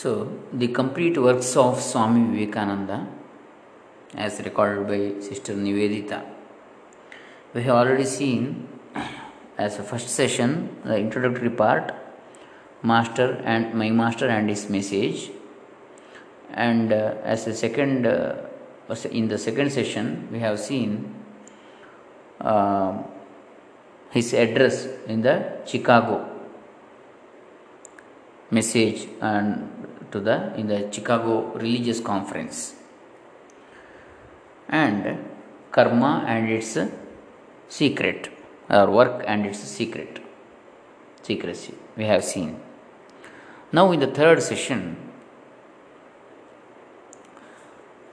So, 0.00 0.10
the 0.52 0.68
complete 0.68 1.16
works 1.16 1.56
of 1.56 1.80
Swami 1.80 2.22
Vivekananda, 2.36 3.08
as 4.14 4.42
recorded 4.44 4.86
by 4.88 5.22
Sister 5.26 5.54
Nivedita, 5.54 6.22
we 7.54 7.62
have 7.62 7.76
already 7.76 8.04
seen 8.04 8.68
as 9.56 9.78
a 9.78 9.82
first 9.82 10.10
session 10.10 10.76
the 10.84 10.98
introductory 10.98 11.48
part, 11.48 11.94
Master 12.82 13.40
and 13.42 13.72
my 13.72 13.88
Master 13.88 14.28
and 14.28 14.50
his 14.50 14.68
message, 14.68 15.30
and 16.50 16.92
uh, 16.92 17.14
as 17.24 17.46
a 17.46 17.54
second, 17.54 18.06
uh, 18.06 18.34
in 19.10 19.28
the 19.28 19.38
second 19.38 19.72
session, 19.72 20.28
we 20.30 20.40
have 20.40 20.60
seen 20.60 21.14
uh, 22.42 23.02
his 24.10 24.34
address 24.34 24.88
in 25.06 25.22
the 25.22 25.36
Chicago 25.64 26.36
message 28.50 29.08
and 29.20 29.75
to 30.12 30.20
the 30.20 30.54
in 30.56 30.66
the 30.66 30.80
Chicago 30.92 31.52
religious 31.54 32.00
conference. 32.00 32.74
And 34.68 35.24
karma 35.70 36.24
and 36.26 36.48
its 36.50 36.78
secret 37.68 38.30
or 38.68 38.90
work 38.90 39.24
and 39.26 39.46
its 39.46 39.60
secret 39.60 40.20
secrecy 41.22 41.74
we 41.96 42.04
have 42.04 42.24
seen. 42.24 42.60
Now 43.72 43.90
in 43.92 44.00
the 44.00 44.12
third 44.18 44.42
session 44.42 44.96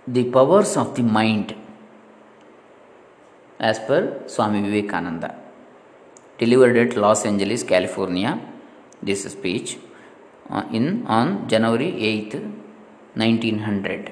the 0.08 0.26
powers 0.36 0.76
of 0.78 0.96
the 0.96 1.04
mind 1.04 1.55
as 3.60 3.80
per 3.80 4.02
Swami 4.28 4.62
Vivekananda 4.62 5.36
delivered 6.38 6.76
at 6.76 6.98
Los 6.98 7.26
Angeles 7.26 7.64
California 7.64 8.32
this 9.02 9.24
speech 9.36 9.78
on 10.50 11.48
January 11.48 11.92
8th 11.92 12.42
1900 13.16 14.12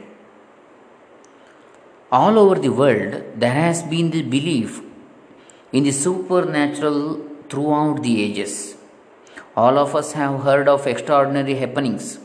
all 2.11 2.37
over 2.37 2.55
the 2.55 2.69
world 2.69 3.13
there 3.41 3.53
has 3.53 3.83
been 3.83 4.11
the 4.11 4.21
belief 4.21 4.81
in 5.71 5.83
the 5.83 5.91
supernatural 5.91 7.25
throughout 7.49 8.01
the 8.03 8.21
ages. 8.23 8.75
All 9.55 9.77
of 9.77 9.95
us 9.95 10.11
have 10.13 10.43
heard 10.43 10.67
of 10.67 10.87
extraordinary 10.87 11.55
happenings 11.55 12.19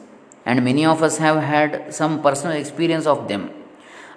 and 0.45 0.65
many 0.65 0.85
of 0.85 1.03
us 1.03 1.19
have 1.19 1.43
had 1.43 1.95
some 1.95 2.21
personal 2.23 2.57
experience 2.57 3.07
of 3.07 3.29
them. 3.29 3.51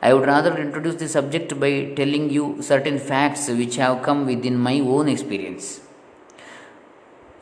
I 0.01 0.13
would 0.13 0.25
rather 0.25 0.57
introduce 0.57 0.95
the 0.95 1.07
subject 1.07 1.59
by 1.59 1.93
telling 1.95 2.29
you 2.29 2.61
certain 2.61 2.97
facts 2.97 3.47
which 3.49 3.75
have 3.75 4.01
come 4.01 4.25
within 4.25 4.57
my 4.57 4.79
own 4.79 5.07
experience. 5.07 5.81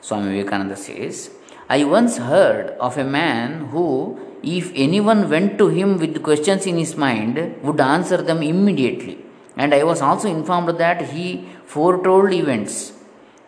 Swami 0.02 0.38
Vivekananda 0.38 0.76
says, 0.76 1.30
I 1.70 1.84
once 1.84 2.18
heard 2.18 2.68
of 2.80 2.98
a 2.98 3.04
man 3.04 3.66
who, 3.72 4.18
if 4.42 4.72
anyone 4.73 5.30
went 5.30 5.58
to 5.58 5.68
him 5.68 5.98
with 5.98 6.23
questions 6.23 6.66
in 6.66 6.78
his 6.78 6.96
mind, 6.96 7.62
would 7.62 7.82
answer 7.82 8.18
them 8.22 8.42
immediately. 8.42 9.18
And 9.58 9.73
I 9.73 9.84
was 9.84 10.02
also 10.02 10.30
informed 10.30 10.78
that 10.80 11.02
he 11.10 11.45
foretold 11.66 12.32
events. 12.32 12.94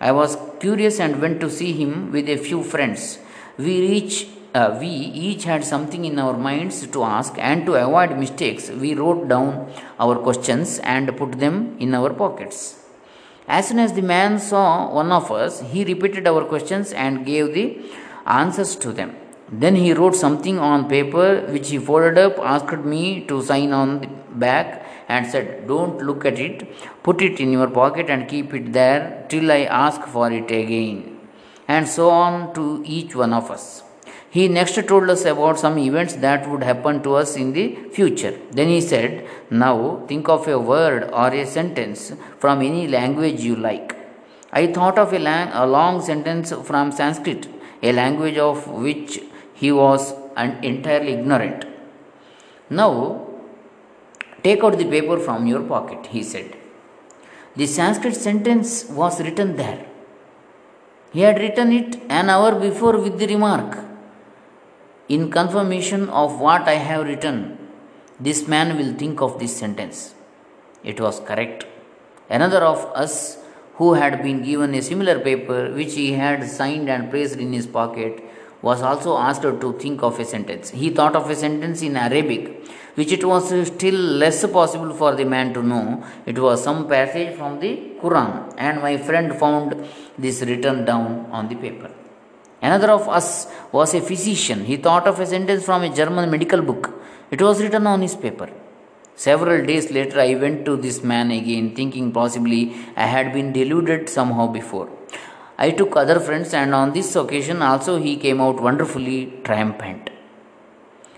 I 0.02 0.12
was 0.12 0.38
curious 0.60 1.00
and 1.00 1.22
went 1.22 1.40
to 1.40 1.50
see 1.50 1.72
him 1.72 2.12
with 2.12 2.28
a 2.28 2.36
few 2.36 2.62
friends. 2.62 3.20
We 3.58 3.78
uh, 4.54 4.78
we 4.82 4.88
each 4.88 5.44
had 5.46 5.64
something 5.64 6.04
in 6.04 6.20
our 6.20 6.36
minds 6.36 6.86
to 6.88 7.04
ask, 7.04 7.36
and 7.38 7.66
to 7.68 7.76
avoid 7.76 8.18
mistakes, 8.18 8.70
we 8.70 8.96
wrote 8.96 9.28
down 9.30 9.72
our 10.00 10.16
questions 10.16 10.80
and 10.80 11.16
put 11.16 11.34
them 11.40 11.78
in 11.80 11.94
our 11.94 12.12
pockets. 12.14 12.80
As 13.48 13.68
soon 13.68 13.80
as 13.80 13.94
the 13.94 14.02
man 14.02 14.40
saw 14.40 14.92
one 14.92 15.12
of 15.12 15.32
us, 15.32 15.62
he 15.62 15.84
repeated 15.84 16.28
our 16.28 16.44
questions 16.46 16.92
and 16.92 17.26
gave 17.26 17.54
the 17.54 17.80
answers 18.30 18.76
to 18.78 18.92
them. 18.92 19.16
Then 19.52 19.76
he 19.76 19.94
wrote 19.94 20.16
something 20.16 20.60
on 20.60 20.88
paper 20.88 21.42
which 21.54 21.70
he 21.70 21.80
folded 21.80 22.18
up, 22.18 22.38
asked 22.40 22.86
me 22.86 23.26
to 23.26 23.42
sign 23.42 23.74
on 23.74 24.00
the 24.02 24.08
back, 24.46 24.86
and 25.08 25.26
said, 25.26 25.68
Don't 25.68 25.98
look 26.04 26.24
at 26.24 26.40
it, 26.40 26.68
put 27.04 27.22
it 27.22 27.40
in 27.40 27.52
your 27.52 27.68
pocket 27.68 28.10
and 28.10 28.28
keep 28.28 28.54
it 28.54 28.72
there 28.74 29.26
till 29.28 29.52
I 29.52 29.62
ask 29.64 30.02
for 30.04 30.32
it 30.32 30.52
again. 30.52 31.20
And 31.68 31.88
so 31.88 32.10
on 32.10 32.54
to 32.54 32.84
each 32.86 33.16
one 33.16 33.34
of 33.34 33.50
us. 33.50 33.84
He 34.32 34.48
next 34.48 34.76
told 34.88 35.10
us 35.10 35.26
about 35.26 35.58
some 35.58 35.80
events 35.80 36.14
that 36.16 36.48
would 36.48 36.62
happen 36.62 37.02
to 37.02 37.16
us 37.16 37.36
in 37.36 37.54
the 37.54 37.76
future. 37.92 38.38
Then 38.52 38.68
he 38.68 38.82
said, 38.82 39.28
Now 39.50 40.04
think 40.08 40.30
of 40.30 40.48
a 40.48 40.60
word 40.60 41.10
or 41.12 41.30
a 41.34 41.48
sentence 41.48 42.14
from 42.38 42.62
any 42.62 42.88
language 42.88 43.42
you 43.42 43.56
like. 43.56 43.96
I 44.52 44.68
thought 44.68 45.00
of 45.00 45.14
a, 45.14 45.20
lang- 45.20 45.52
a 45.54 45.66
long 45.66 46.02
sentence 46.02 46.52
from 46.64 46.92
Sanskrit 46.92 47.48
a 47.82 47.92
language 47.92 48.38
of 48.38 48.68
which 48.68 49.20
he 49.54 49.72
was 49.72 50.14
entirely 50.38 51.14
ignorant. 51.14 51.66
Now, 52.70 53.28
take 54.44 54.64
out 54.64 54.78
the 54.78 54.86
paper 54.86 55.18
from 55.18 55.48
your 55.48 55.64
pocket, 55.64 56.08
he 56.08 56.24
said. 56.24 56.56
The 57.56 57.66
Sanskrit 57.66 58.16
sentence 58.16 58.86
was 58.90 59.20
written 59.22 59.56
there. 59.56 59.86
He 61.12 61.22
had 61.22 61.40
written 61.40 61.72
it 61.74 62.00
an 62.10 62.30
hour 62.30 62.60
before 62.60 62.98
with 63.00 63.18
the 63.18 63.28
remark, 63.28 63.80
In 65.08 65.32
confirmation 65.32 66.08
of 66.10 66.40
what 66.40 66.68
I 66.68 66.76
have 66.76 67.06
written, 67.08 67.58
this 68.20 68.48
man 68.48 68.78
will 68.78 68.94
think 68.94 69.22
of 69.22 69.40
this 69.40 69.56
sentence. 69.58 70.14
It 70.84 71.02
was 71.02 71.20
correct. 71.20 71.66
Another 72.30 72.60
of 72.64 72.86
us 72.94 73.39
who 73.80 73.94
had 74.02 74.22
been 74.26 74.40
given 74.50 74.76
a 74.80 74.82
similar 74.90 75.18
paper 75.28 75.60
which 75.78 75.94
he 76.00 76.08
had 76.22 76.42
signed 76.58 76.90
and 76.94 77.10
placed 77.12 77.38
in 77.46 77.52
his 77.58 77.68
pocket, 77.80 78.24
was 78.62 78.82
also 78.82 79.12
asked 79.18 79.44
to 79.64 79.70
think 79.84 80.04
of 80.08 80.20
a 80.20 80.26
sentence. 80.26 80.70
He 80.82 80.90
thought 80.90 81.16
of 81.16 81.30
a 81.30 81.36
sentence 81.44 81.82
in 81.82 81.96
Arabic, 81.96 82.44
which 82.96 83.12
it 83.18 83.24
was 83.24 83.46
still 83.68 84.00
less 84.24 84.46
possible 84.58 84.94
for 84.94 85.12
the 85.16 85.24
man 85.24 85.54
to 85.54 85.64
know. 85.64 86.04
It 86.26 86.38
was 86.38 86.62
some 86.62 86.82
passage 86.90 87.38
from 87.38 87.62
the 87.62 87.72
Quran, 88.02 88.54
and 88.58 88.82
my 88.82 88.98
friend 88.98 89.34
found 89.44 89.76
this 90.18 90.42
written 90.42 90.84
down 90.84 91.28
on 91.32 91.48
the 91.48 91.56
paper. 91.56 91.90
Another 92.62 92.92
of 92.92 93.08
us 93.08 93.48
was 93.72 93.94
a 93.94 94.02
physician. 94.02 94.66
He 94.66 94.76
thought 94.76 95.08
of 95.08 95.22
a 95.22 95.26
sentence 95.26 95.64
from 95.64 95.84
a 95.84 95.96
German 96.02 96.30
medical 96.30 96.62
book. 96.62 96.92
It 97.32 97.42
was 97.42 97.62
written 97.62 97.88
on 97.88 98.02
his 98.02 98.16
paper. 98.16 98.50
Several 99.26 99.66
days 99.66 99.92
later, 99.92 100.18
I 100.22 100.36
went 100.36 100.64
to 100.68 100.78
this 100.78 101.04
man 101.04 101.30
again, 101.30 101.76
thinking 101.76 102.14
possibly 102.14 102.74
I 102.96 103.06
had 103.06 103.34
been 103.34 103.52
deluded 103.52 104.08
somehow 104.08 104.48
before. 104.48 104.88
I 105.58 105.72
took 105.72 105.98
other 105.98 106.22
friends, 106.22 106.54
and 106.54 106.74
on 106.74 106.94
this 106.94 107.18
occasion 107.18 107.62
also 107.62 107.98
he 108.00 108.16
came 108.16 108.40
out 108.40 108.62
wonderfully 108.62 109.34
triumphant. 109.44 110.10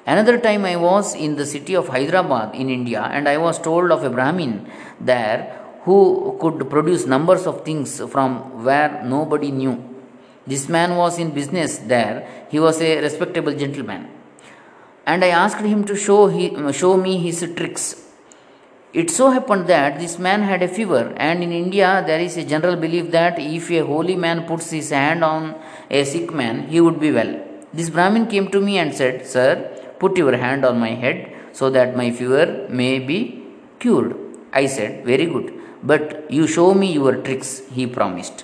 Another 0.08 0.40
time 0.40 0.66
I 0.66 0.78
was 0.78 1.14
in 1.14 1.36
the 1.36 1.46
city 1.46 1.76
of 1.76 1.90
Hyderabad 1.90 2.56
in 2.56 2.72
India, 2.72 3.04
and 3.04 3.30
I 3.30 3.38
was 3.38 3.60
told 3.60 3.92
of 3.92 4.04
a 4.04 4.10
Brahmin 4.10 4.68
there 5.00 5.60
who 5.84 6.38
could 6.42 6.72
produce 6.72 7.06
numbers 7.06 7.46
of 7.46 7.64
things 7.64 8.02
from 8.14 8.66
where 8.66 9.04
nobody 9.04 9.52
knew. 9.52 9.76
This 10.48 10.68
man 10.68 10.96
was 10.96 11.20
in 11.20 11.30
business 11.42 11.78
there, 11.78 12.48
he 12.50 12.60
was 12.60 12.82
a 12.82 13.00
respectable 13.00 13.54
gentleman 13.54 14.21
and 15.06 15.24
I 15.24 15.30
asked 15.30 15.66
him 15.66 15.84
to 15.86 15.96
show, 15.96 16.28
he, 16.28 16.56
show 16.74 16.98
me 16.98 17.18
his 17.18 17.40
tricks. 17.56 17.86
It 18.94 19.10
so 19.10 19.30
happened 19.32 19.68
that 19.68 20.00
this 20.00 20.20
man 20.20 20.42
had 20.42 20.62
a 20.62 20.68
fever, 20.68 21.14
and 21.16 21.44
in 21.44 21.52
India 21.52 22.04
there 22.06 22.20
is 22.20 22.36
a 22.38 22.44
general 22.44 22.76
belief 22.76 23.10
that 23.12 23.40
if 23.40 23.72
a 23.72 23.80
holy 23.80 24.16
man 24.16 24.46
puts 24.46 24.70
his 24.70 24.90
hand 24.90 25.24
on 25.24 25.56
a 25.90 26.04
sick 26.04 26.34
man, 26.34 26.68
he 26.68 26.82
would 26.82 27.00
be 27.00 27.12
well. 27.12 27.40
This 27.74 27.90
Brahmin 27.90 28.28
came 28.28 28.50
to 28.52 28.60
me 28.60 28.78
and 28.80 28.94
said, 28.94 29.26
Sir, 29.26 29.72
put 30.00 30.18
your 30.18 30.36
hand 30.36 30.66
on 30.66 30.78
my 30.78 30.90
head 30.90 31.34
so 31.54 31.70
that 31.70 31.96
my 31.96 32.12
fever 32.12 32.68
may 32.70 33.00
be 33.00 33.44
cured. 33.80 34.14
I 34.52 34.66
said, 34.66 35.06
Very 35.06 35.26
good, 35.26 35.54
but 35.82 36.30
you 36.30 36.46
show 36.48 36.74
me 36.74 36.92
your 36.92 37.16
tricks, 37.16 37.62
he 37.72 37.88
promised. 37.88 38.44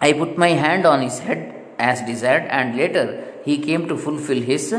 I 0.00 0.12
put 0.12 0.36
my 0.36 0.50
hand 0.50 0.84
on 0.84 1.00
his 1.00 1.20
head 1.20 1.54
as 1.78 2.02
desired, 2.02 2.44
and 2.50 2.76
later 2.76 3.27
he 3.44 3.58
came 3.58 3.88
to 3.88 3.96
fulfill 3.96 4.40
his 4.40 4.74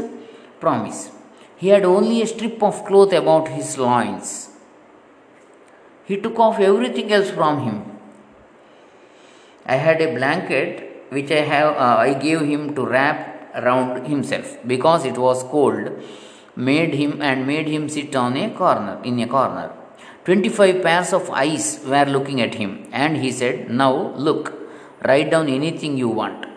promise. 0.59 1.11
He 1.57 1.69
had 1.69 1.85
only 1.85 2.21
a 2.21 2.27
strip 2.27 2.61
of 2.63 2.85
cloth 2.85 3.13
about 3.13 3.49
his 3.49 3.77
loins. 3.77 4.49
He 6.05 6.17
took 6.17 6.39
off 6.39 6.59
everything 6.59 7.11
else 7.11 7.29
from 7.29 7.61
him. 7.61 7.77
I 9.65 9.75
had 9.75 10.01
a 10.01 10.13
blanket 10.13 11.05
which 11.09 11.31
I 11.31 11.41
have 11.41 11.75
uh, 11.75 11.97
I 11.99 12.13
gave 12.13 12.41
him 12.41 12.75
to 12.75 12.85
wrap 12.85 13.51
around 13.55 14.07
himself 14.07 14.57
because 14.65 15.05
it 15.05 15.17
was 15.17 15.43
cold 15.43 15.91
made 16.55 16.93
him 16.93 17.21
and 17.21 17.47
made 17.47 17.67
him 17.67 17.87
sit 17.89 18.15
on 18.15 18.37
a 18.37 18.49
corner 18.61 18.99
in 19.03 19.19
a 19.19 19.27
corner 19.27 19.71
25 20.25 20.81
pairs 20.83 21.13
of 21.13 21.29
eyes 21.43 21.65
were 21.85 22.05
looking 22.15 22.41
at 22.41 22.55
him 22.61 22.71
and 22.91 23.17
he 23.17 23.31
said 23.31 23.69
now 23.81 23.93
look 24.27 24.53
write 25.07 25.29
down 25.31 25.47
anything 25.59 25.97
you 26.03 26.09
want 26.21 26.48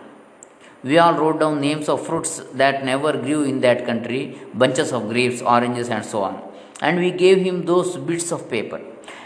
we 0.83 0.97
all 0.97 1.13
wrote 1.13 1.39
down 1.39 1.61
names 1.61 1.87
of 1.87 2.05
fruits 2.05 2.41
that 2.53 2.83
never 2.83 3.13
grew 3.13 3.43
in 3.43 3.61
that 3.61 3.85
country, 3.85 4.37
bunches 4.53 4.91
of 4.91 5.09
grapes, 5.09 5.41
oranges, 5.41 5.89
and 5.89 6.05
so 6.05 6.23
on. 6.23 6.41
And 6.81 6.99
we 6.99 7.11
gave 7.11 7.39
him 7.39 7.65
those 7.65 7.97
bits 7.97 8.31
of 8.31 8.49
paper. 8.49 8.81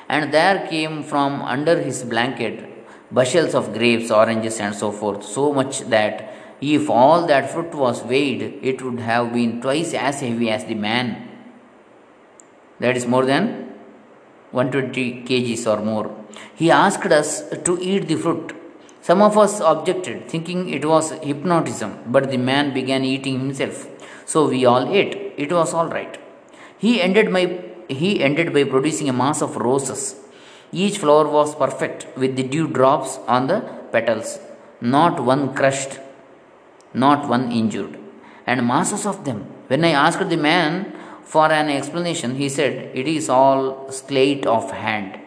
And 0.07 0.33
there 0.33 0.67
came 0.67 1.03
from 1.03 1.41
under 1.41 1.79
his 1.81 2.03
blanket 2.03 2.63
bushels 3.11 3.55
of 3.55 3.73
grapes, 3.73 4.11
oranges, 4.11 4.59
and 4.59 4.75
so 4.75 4.91
forth, 4.91 5.23
so 5.23 5.53
much 5.53 5.81
that 5.95 6.33
If 6.59 6.89
all 6.89 7.27
that 7.27 7.51
fruit 7.51 7.73
was 7.75 8.03
weighed, 8.03 8.59
it 8.63 8.81
would 8.81 8.99
have 8.99 9.31
been 9.31 9.61
twice 9.61 9.93
as 9.93 10.21
heavy 10.21 10.49
as 10.49 10.65
the 10.65 10.73
man. 10.73 11.29
That 12.79 12.97
is 12.97 13.05
more 13.05 13.25
than 13.25 13.73
120 14.51 15.23
kgs 15.23 15.67
or 15.67 15.83
more. 15.83 16.15
He 16.55 16.71
asked 16.71 17.11
us 17.11 17.47
to 17.63 17.77
eat 17.79 18.07
the 18.07 18.15
fruit. 18.15 18.56
Some 19.07 19.21
of 19.21 19.37
us 19.41 19.53
objected, 19.71 20.27
thinking 20.31 20.67
it 20.77 20.83
was 20.91 21.11
hypnotism, 21.27 21.91
but 22.07 22.29
the 22.29 22.39
man 22.49 22.73
began 22.73 23.05
eating 23.05 23.39
himself. 23.39 23.77
So 24.25 24.49
we 24.49 24.65
all 24.65 24.85
ate. 24.93 25.13
It 25.37 25.49
was 25.57 25.73
all 25.73 25.87
right. 25.87 26.19
He 26.77 27.01
ended, 27.01 27.29
my, 27.29 27.43
he 27.87 28.21
ended 28.21 28.53
by 28.53 28.65
producing 28.65 29.07
a 29.07 29.13
mass 29.13 29.41
of 29.41 29.55
roses. 29.55 30.17
Each 30.73 30.97
flower 30.97 31.25
was 31.29 31.55
perfect 31.55 32.05
with 32.17 32.35
the 32.35 32.43
dew 32.43 32.67
drops 32.67 33.17
on 33.35 33.47
the 33.47 33.61
petals, 33.93 34.39
not 34.81 35.23
one 35.23 35.55
crushed, 35.55 36.01
not 36.93 37.29
one 37.29 37.49
injured, 37.49 37.97
and 38.45 38.67
masses 38.67 39.05
of 39.05 39.23
them. 39.23 39.39
When 39.67 39.85
I 39.85 39.91
asked 39.91 40.29
the 40.29 40.35
man 40.35 40.91
for 41.23 41.49
an 41.49 41.69
explanation, 41.69 42.35
he 42.35 42.49
said, 42.49 42.91
It 42.93 43.07
is 43.07 43.29
all 43.29 43.89
sleight 43.89 44.45
of 44.45 44.71
hand. 44.71 45.17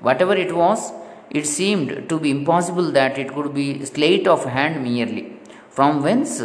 Whatever 0.00 0.36
it 0.36 0.54
was, 0.54 0.92
it 1.38 1.46
seemed 1.58 1.90
to 2.10 2.16
be 2.24 2.30
impossible 2.38 2.88
that 2.98 3.18
it 3.22 3.28
could 3.34 3.52
be 3.60 3.66
sleight 3.84 4.26
of 4.34 4.44
hand 4.56 4.82
merely. 4.88 5.24
From 5.76 6.02
whence 6.06 6.42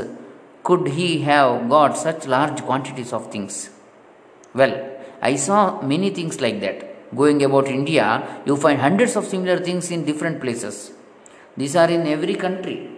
could 0.68 0.86
he 0.98 1.10
have 1.30 1.70
got 1.70 1.98
such 2.06 2.28
large 2.36 2.60
quantities 2.68 3.12
of 3.18 3.32
things? 3.32 3.56
Well, 4.54 4.76
I 5.22 5.36
saw 5.36 5.82
many 5.82 6.10
things 6.18 6.40
like 6.46 6.60
that 6.66 6.78
going 7.16 7.44
about 7.44 7.68
India, 7.68 8.42
you 8.46 8.56
find 8.58 8.80
hundreds 8.80 9.16
of 9.16 9.26
similar 9.26 9.58
things 9.60 9.92
in 9.92 10.06
different 10.06 10.42
places. 10.42 10.92
These 11.56 11.76
are 11.76 11.90
in 11.90 12.06
every 12.08 12.36
country. 12.36 12.90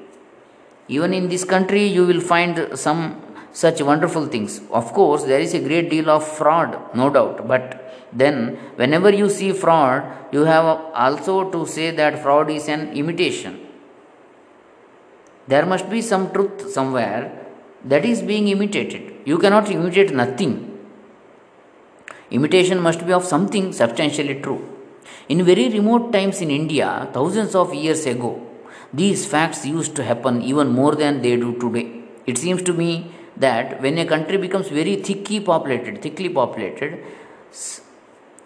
Even 0.88 1.14
in 1.14 1.30
this 1.30 1.44
country, 1.44 1.86
you 1.86 2.06
will 2.06 2.22
find 2.22 2.78
some 2.78 3.22
such 3.52 3.82
wonderful 3.82 4.28
things. 4.28 4.62
Of 4.72 4.94
course, 4.94 5.24
there 5.24 5.40
is 5.40 5.54
a 5.54 5.60
great 5.60 5.90
deal 5.90 6.10
of 6.10 6.28
fraud, 6.28 6.96
no 6.96 7.10
doubt, 7.10 7.48
but 7.48 8.08
then 8.14 8.58
whenever 8.76 9.10
you 9.10 9.30
see 9.30 9.52
fraud, 9.52 10.04
you 10.32 10.46
have 10.46 10.66
also 10.94 11.50
to 11.52 11.66
say 11.66 11.92
that 11.92 12.22
fraud 12.22 12.50
is 12.50 12.68
an 12.68 12.94
imitation. 12.94 13.60
There 15.48 15.66
must 15.66 15.90
be 15.90 16.02
some 16.02 16.32
truth 16.32 16.72
somewhere 16.72 17.48
that 17.86 18.06
is 18.06 18.22
being 18.22 18.48
imitated. 18.48 19.16
You 19.26 19.38
cannot 19.38 19.70
imitate 19.72 20.14
nothing 20.14 20.70
Imitation 22.32 22.80
must 22.80 23.06
be 23.08 23.14
of 23.14 23.26
something 23.26 23.74
substantially 23.74 24.36
true. 24.40 24.62
In 25.30 25.44
very 25.44 25.70
remote 25.70 26.12
times 26.14 26.42
in 26.42 26.52
India, 26.52 27.10
thousands 27.12 27.56
of 27.56 27.74
years 27.74 28.06
ago, 28.06 28.46
these 28.94 29.26
facts 29.26 29.66
used 29.66 29.96
to 29.96 30.04
happen 30.04 30.42
even 30.44 30.68
more 30.68 30.96
than 30.96 31.24
they 31.24 31.36
do 31.36 31.58
today. 31.60 32.04
It 32.28 32.38
seems 32.38 32.62
to 32.64 32.74
me 32.74 33.12
that 33.40 33.82
when 33.82 33.98
a 33.98 34.06
country 34.06 34.38
becomes 34.38 34.68
very 34.68 34.96
thickly 34.98 35.40
populated, 35.40 36.02
thickly 36.02 36.30
populated, 36.30 37.04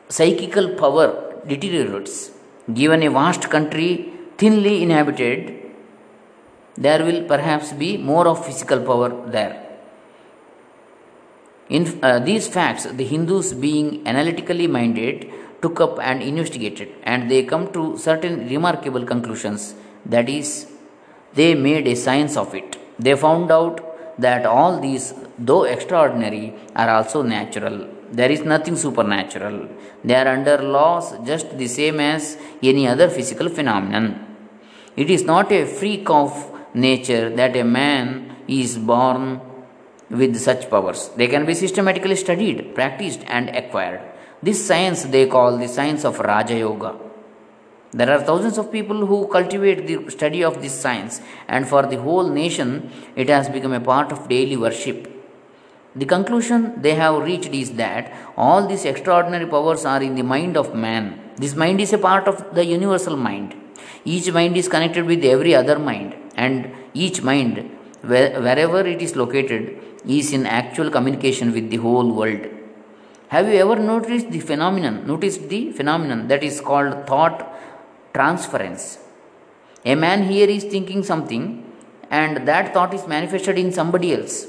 psychical 0.09 0.69
power 0.81 1.07
deteriorates. 1.47 2.31
Given 2.73 3.03
a 3.03 3.09
vast 3.09 3.49
country 3.49 4.13
thinly 4.37 4.81
inhabited, 4.83 5.59
there 6.77 7.03
will 7.03 7.23
perhaps 7.23 7.73
be 7.73 7.97
more 7.97 8.27
of 8.27 8.45
physical 8.45 8.79
power 8.79 9.09
there. 9.29 9.59
In 11.69 11.99
uh, 12.03 12.19
these 12.19 12.47
facts, 12.47 12.85
the 12.85 13.03
Hindus, 13.03 13.53
being 13.53 14.05
analytically 14.07 14.67
minded, 14.67 15.31
took 15.61 15.79
up 15.79 15.97
and 15.99 16.21
investigated, 16.21 16.89
and 17.03 17.31
they 17.31 17.43
come 17.43 17.71
to 17.73 17.97
certain 17.97 18.47
remarkable 18.49 19.05
conclusions. 19.05 19.73
That 20.05 20.29
is, 20.29 20.67
they 21.33 21.55
made 21.55 21.87
a 21.87 21.95
science 21.95 22.35
of 22.37 22.53
it. 22.53 22.77
They 22.99 23.15
found 23.15 23.51
out 23.51 23.92
that 24.17 24.45
all 24.45 24.79
these, 24.79 25.13
though 25.37 25.63
extraordinary, 25.63 26.53
are 26.75 26.89
also 26.89 27.21
natural. 27.21 27.87
There 28.11 28.31
is 28.31 28.41
nothing 28.41 28.75
supernatural. 28.75 29.69
They 30.03 30.15
are 30.15 30.27
under 30.27 30.57
laws 30.61 31.13
just 31.25 31.57
the 31.57 31.67
same 31.67 31.99
as 31.99 32.37
any 32.61 32.87
other 32.87 33.09
physical 33.09 33.49
phenomenon. 33.49 34.25
It 34.95 35.09
is 35.09 35.23
not 35.23 35.51
a 35.51 35.65
freak 35.65 36.09
of 36.09 36.31
nature 36.75 37.29
that 37.31 37.55
a 37.55 37.63
man 37.63 38.35
is 38.47 38.77
born 38.77 39.41
with 40.09 40.37
such 40.37 40.69
powers. 40.69 41.09
They 41.15 41.27
can 41.27 41.45
be 41.45 41.55
systematically 41.55 42.15
studied, 42.15 42.75
practiced, 42.75 43.21
and 43.27 43.49
acquired. 43.49 44.01
This 44.41 44.65
science 44.67 45.03
they 45.03 45.27
call 45.27 45.57
the 45.57 45.67
science 45.67 46.05
of 46.05 46.19
Raja 46.19 46.57
Yoga. 46.57 46.95
There 47.93 48.09
are 48.09 48.21
thousands 48.21 48.57
of 48.57 48.71
people 48.71 49.05
who 49.05 49.27
cultivate 49.27 49.85
the 49.85 50.09
study 50.09 50.43
of 50.43 50.61
this 50.61 50.73
science, 50.73 51.21
and 51.47 51.67
for 51.67 51.83
the 51.83 52.01
whole 52.01 52.27
nation, 52.27 52.89
it 53.15 53.29
has 53.29 53.49
become 53.49 53.73
a 53.73 53.79
part 53.79 54.11
of 54.11 54.27
daily 54.27 54.57
worship. 54.57 55.09
The 55.95 56.05
conclusion 56.05 56.81
they 56.81 56.95
have 56.95 57.21
reached 57.21 57.53
is 57.53 57.73
that 57.73 58.11
all 58.35 58.65
these 58.65 58.85
extraordinary 58.85 59.45
powers 59.45 59.85
are 59.85 60.01
in 60.01 60.15
the 60.15 60.23
mind 60.23 60.57
of 60.57 60.73
man. 60.73 61.19
This 61.37 61.55
mind 61.55 61.79
is 61.81 61.93
a 61.93 61.99
part 61.99 62.27
of 62.27 62.55
the 62.55 62.65
universal 62.65 63.15
mind. 63.15 63.53
Each 64.03 64.31
mind 64.31 64.57
is 64.57 64.67
connected 64.67 65.05
with 65.05 65.23
every 65.23 65.53
other 65.53 65.77
mind, 65.77 66.15
and 66.35 66.71
each 66.95 67.21
mind, 67.21 67.69
wherever 68.01 68.79
it 68.79 69.03
is 69.03 69.15
located, 69.15 69.79
is 70.07 70.33
in 70.33 70.47
actual 70.47 70.89
communication 70.89 71.53
with 71.53 71.69
the 71.69 71.77
whole 71.77 72.11
world. 72.11 72.47
Have 73.27 73.47
you 73.47 73.55
ever 73.55 73.75
noticed 73.75 74.31
the 74.31 74.39
phenomenon? 74.39 75.05
Noticed 75.05 75.47
the 75.47 75.71
phenomenon 75.71 76.27
that 76.27 76.43
is 76.43 76.59
called 76.59 77.07
thought 77.07 77.52
transference. 78.13 78.99
A 79.85 79.95
man 79.95 80.23
here 80.31 80.49
is 80.49 80.63
thinking 80.63 81.03
something 81.03 81.45
and 82.09 82.47
that 82.47 82.73
thought 82.73 82.93
is 82.93 83.07
manifested 83.07 83.57
in 83.57 83.71
somebody 83.71 84.13
else, 84.13 84.47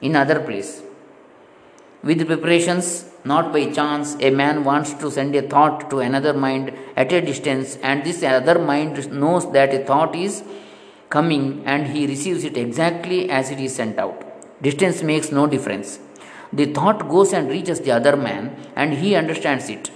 in 0.00 0.14
other 0.14 0.38
place. 0.40 0.82
With 2.02 2.26
preparations, 2.26 3.06
not 3.24 3.52
by 3.52 3.70
chance, 3.72 4.16
a 4.20 4.30
man 4.30 4.62
wants 4.64 4.92
to 4.94 5.10
send 5.10 5.34
a 5.34 5.42
thought 5.42 5.90
to 5.90 6.00
another 6.00 6.34
mind 6.34 6.72
at 6.94 7.12
a 7.12 7.20
distance, 7.20 7.78
and 7.82 8.04
this 8.04 8.22
other 8.22 8.58
mind 8.58 9.10
knows 9.10 9.50
that 9.52 9.74
a 9.74 9.84
thought 9.84 10.14
is 10.14 10.44
coming 11.08 11.64
and 11.64 11.88
he 11.88 12.06
receives 12.06 12.44
it 12.44 12.56
exactly 12.56 13.30
as 13.30 13.50
it 13.50 13.58
is 13.58 13.74
sent 13.74 13.98
out. 13.98 14.22
Distance 14.62 15.02
makes 15.02 15.32
no 15.32 15.46
difference. 15.46 15.98
The 16.52 16.66
thought 16.66 17.08
goes 17.08 17.32
and 17.32 17.48
reaches 17.48 17.80
the 17.80 17.92
other 17.92 18.16
man 18.16 18.56
and 18.76 18.94
he 18.94 19.14
understands 19.14 19.68
it. 19.68 19.90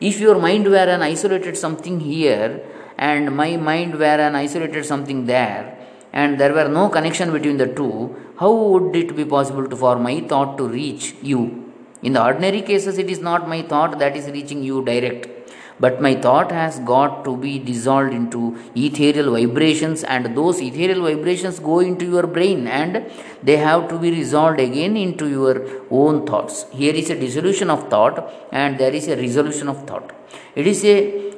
If 0.00 0.18
your 0.18 0.38
mind 0.38 0.66
were 0.66 0.88
an 0.96 1.02
isolated 1.02 1.58
something 1.58 2.00
here 2.00 2.62
and 2.96 3.36
my 3.36 3.56
mind 3.58 3.98
were 3.98 4.20
an 4.28 4.34
isolated 4.34 4.86
something 4.86 5.26
there 5.26 5.76
and 6.12 6.40
there 6.40 6.54
were 6.54 6.68
no 6.68 6.88
connection 6.88 7.30
between 7.32 7.58
the 7.58 7.66
two, 7.66 8.16
how 8.38 8.50
would 8.50 8.96
it 8.96 9.14
be 9.14 9.26
possible 9.26 9.68
for 9.76 9.96
my 9.96 10.20
thought 10.20 10.56
to 10.56 10.66
reach 10.66 11.14
you? 11.20 11.70
In 12.02 12.14
the 12.14 12.24
ordinary 12.24 12.62
cases, 12.62 12.96
it 12.96 13.10
is 13.10 13.20
not 13.20 13.46
my 13.46 13.60
thought 13.60 13.98
that 13.98 14.16
is 14.16 14.28
reaching 14.28 14.62
you 14.62 14.82
direct 14.82 15.39
but 15.84 16.00
my 16.06 16.14
thought 16.24 16.50
has 16.52 16.78
got 16.80 17.24
to 17.26 17.32
be 17.44 17.52
dissolved 17.58 18.12
into 18.12 18.40
ethereal 18.74 19.30
vibrations 19.36 20.04
and 20.04 20.36
those 20.36 20.60
ethereal 20.60 21.02
vibrations 21.08 21.58
go 21.58 21.78
into 21.80 22.06
your 22.14 22.26
brain 22.36 22.66
and 22.80 23.10
they 23.42 23.56
have 23.56 23.88
to 23.88 23.98
be 23.98 24.10
resolved 24.10 24.60
again 24.60 24.96
into 24.96 25.28
your 25.28 25.56
own 25.90 26.26
thoughts. 26.26 26.66
Here 26.70 26.94
is 26.94 27.08
a 27.08 27.18
dissolution 27.18 27.70
of 27.70 27.88
thought 27.88 28.30
and 28.52 28.78
there 28.78 28.92
is 28.92 29.08
a 29.08 29.16
resolution 29.16 29.68
of 29.68 29.86
thought. 29.88 30.12
It 30.54 30.66
is 30.66 30.84
a 30.84 31.32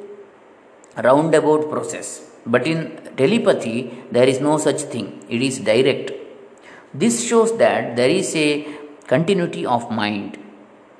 roundabout 0.97 1.71
process. 1.71 2.09
But 2.45 2.67
in 2.67 2.79
telepathy 3.17 3.77
there 4.11 4.27
is 4.27 4.41
no 4.41 4.59
such 4.59 4.83
thing. 4.83 5.25
It 5.29 5.41
is 5.41 5.61
direct. 5.61 6.11
This 6.93 7.25
shows 7.25 7.57
that 7.59 7.95
there 7.95 8.11
is 8.11 8.35
a 8.35 8.67
continuity 9.07 9.65
of 9.65 9.91
mind 9.91 10.39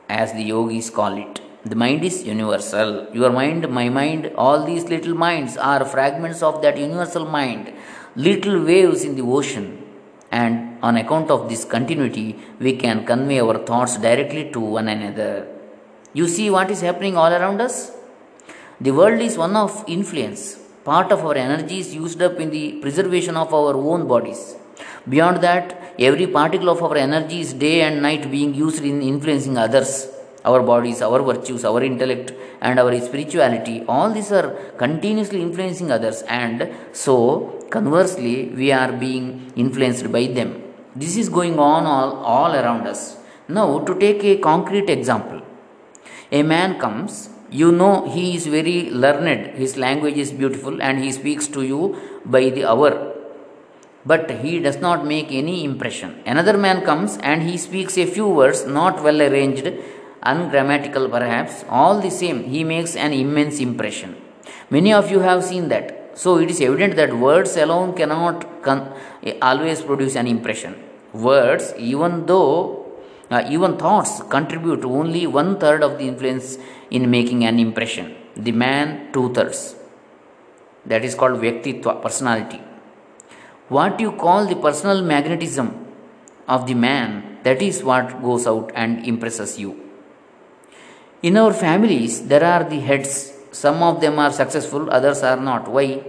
as 0.09 0.33
the 0.33 0.43
yogis 0.43 0.91
call 0.91 1.17
it 1.19 1.41
the 1.65 1.77
mind 1.77 2.03
is 2.05 2.25
universal. 2.25 3.07
Your 3.13 3.31
mind, 3.31 3.69
my 3.71 3.89
mind, 3.89 4.33
all 4.37 4.65
these 4.65 4.85
little 4.85 5.15
minds 5.15 5.57
are 5.57 5.85
fragments 5.85 6.43
of 6.43 6.61
that 6.63 6.77
universal 6.77 7.25
mind, 7.25 7.73
little 8.17 8.65
waves 8.65 9.05
in 9.05 9.15
the 9.15 9.23
ocean. 9.23 9.79
And 10.33 10.79
on 10.83 10.97
account 10.97 11.31
of 11.31 11.49
this 11.49 11.65
continuity, 11.65 12.37
we 12.59 12.77
can 12.77 13.07
convey 13.07 13.39
our 13.39 13.59
thoughts 13.59 13.97
directly 13.97 14.51
to 14.51 14.59
one 14.59 14.89
another. 14.89 15.47
You 16.13 16.27
see 16.27 16.51
what 16.51 16.71
is 16.71 16.81
happening 16.81 17.17
all 17.17 17.33
around 17.33 17.61
us? 17.61 17.93
The 18.81 18.91
world 18.91 19.21
is 19.21 19.39
one 19.39 19.55
of 19.55 19.85
influence. 19.87 20.59
Part 20.85 21.13
of 21.13 21.25
our 21.25 21.37
energy 21.37 21.79
is 21.79 21.95
used 21.95 22.21
up 22.21 22.41
in 22.41 22.51
the 22.51 22.81
preservation 22.81 23.37
of 23.37 23.55
our 23.55 23.77
own 23.77 24.09
bodies. 24.09 24.57
Beyond 25.09 25.41
that, 25.43 25.95
every 25.97 26.27
particle 26.27 26.71
of 26.71 26.83
our 26.83 26.97
energy 26.97 27.41
is 27.41 27.53
day 27.53 27.83
and 27.83 28.03
night 28.03 28.29
being 28.33 28.53
used 28.53 28.83
in 28.83 29.01
influencing 29.01 29.57
others 29.57 30.09
our 30.45 30.63
bodies, 30.63 31.03
our 31.03 31.23
virtues, 31.23 31.65
our 31.65 31.83
intellect, 31.83 32.33
and 32.61 32.79
our 32.79 32.99
spirituality, 33.01 33.85
all 33.89 34.11
these 34.13 34.33
are 34.33 34.49
continuously 34.79 35.41
influencing 35.43 35.91
others, 35.91 36.23
and 36.23 36.71
so 36.93 37.67
conversely, 37.71 38.49
we 38.49 38.73
are 38.73 38.93
being 38.93 39.53
influenced 39.57 40.11
by 40.11 40.27
them. 40.27 40.63
This 40.95 41.17
is 41.17 41.29
going 41.29 41.59
on 41.59 41.87
all, 41.87 42.17
all 42.17 42.53
around 42.55 42.87
us. 42.87 43.17
Now, 43.49 43.81
to 43.81 43.99
take 43.99 44.23
a 44.25 44.37
concrete 44.39 44.91
example, 44.91 45.41
a 46.31 46.43
man 46.43 46.79
comes, 46.79 47.31
you 47.51 47.71
know 47.71 48.09
he 48.09 48.37
is 48.37 48.47
very 48.47 48.91
learned, 48.91 49.57
his 49.57 49.77
language 49.77 50.17
is 50.17 50.33
beautiful, 50.33 50.81
and 50.83 51.03
he 51.03 51.13
speaks 51.13 51.49
to 51.49 51.63
you 51.63 51.97
by 52.25 52.51
the 52.51 52.65
hour. 52.65 53.13
but 54.05 54.31
he 54.43 54.59
does 54.59 54.79
not 54.79 55.05
make 55.07 55.31
any 55.31 55.65
impression. 55.65 56.21
Another 56.27 56.59
man 56.59 56.83
comes 56.83 57.19
and 57.19 57.43
he 57.43 57.57
speaks 57.57 57.97
a 57.97 58.07
few 58.07 58.27
words, 58.27 58.67
not 58.67 59.03
well 59.03 59.21
arranged, 59.23 59.69
ungrammatical 60.23 61.09
perhaps. 61.09 61.65
All 61.69 62.01
the 62.01 62.11
same, 62.11 62.45
he 62.45 62.65
makes 62.65 62.97
an 62.97 63.13
immense 63.13 63.59
impression. 63.61 64.17
Many 64.71 64.93
of 64.93 65.11
you 65.11 65.21
have 65.21 65.45
seen 65.45 65.69
that. 65.69 66.19
So 66.19 66.39
it 66.39 66.51
is 66.51 66.61
evident 66.61 66.97
that 66.97 67.17
words 67.17 67.57
alone 67.57 67.95
cannot 67.95 68.63
con- 68.63 68.93
always 69.41 69.83
produce 69.83 70.15
an 70.17 70.27
impression. 70.27 70.75
Words, 71.13 71.75
even 71.77 72.27
though 72.27 72.87
uh, 73.31 73.45
even 73.49 73.77
thoughts 73.77 74.21
contribute 74.29 74.85
only 74.85 75.27
one 75.27 75.59
third 75.59 75.83
of 75.83 75.99
the 75.99 76.07
influence 76.07 76.59
in 76.91 77.11
making 77.11 77.45
an 77.45 77.59
impression. 77.59 78.15
The 78.37 78.53
man, 78.53 79.11
two 79.13 79.33
thirds. 79.33 79.75
That 80.85 81.05
is 81.05 81.15
called 81.15 81.41
Vyaktitva, 81.41 82.03
personality. 82.03 82.61
What 83.69 84.01
you 84.01 84.13
call 84.13 84.47
the 84.47 84.57
personal 84.57 85.03
magnetism 85.03 85.87
of 86.47 86.67
the 86.67 86.75
man, 86.75 87.39
that 87.45 87.63
is 87.63 87.83
what 87.83 88.23
goes 88.23 88.47
out 88.47 88.71
and 88.75 89.07
impresses 89.07 89.59
you. 89.59 89.82
In 91.23 91.37
our 91.37 91.53
families, 91.53 92.27
there 92.27 92.43
are 92.43 92.65
the 92.65 92.81
heads. 92.81 93.33
Some 93.53 93.81
of 93.81 94.01
them 94.01 94.19
are 94.19 94.33
successful, 94.33 94.91
others 94.91 95.23
are 95.23 95.37
not. 95.37 95.69
Why? 95.69 96.03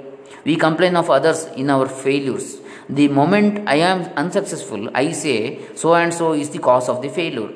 We 0.44 0.56
complain 0.56 0.96
of 0.96 1.12
others 1.12 1.46
in 1.56 1.70
our 1.70 1.88
failures. 1.88 2.58
The 2.90 3.10
moment 3.10 3.70
I 3.70 3.76
am 3.76 4.02
unsuccessful, 4.18 4.90
I 4.96 5.12
say, 5.12 5.60
so 5.76 5.94
and 5.94 6.12
so 6.12 6.34
is 6.34 6.50
the 6.50 6.58
cause 6.58 6.90
of 6.90 7.04
the 7.04 7.10
failure. 7.10 7.52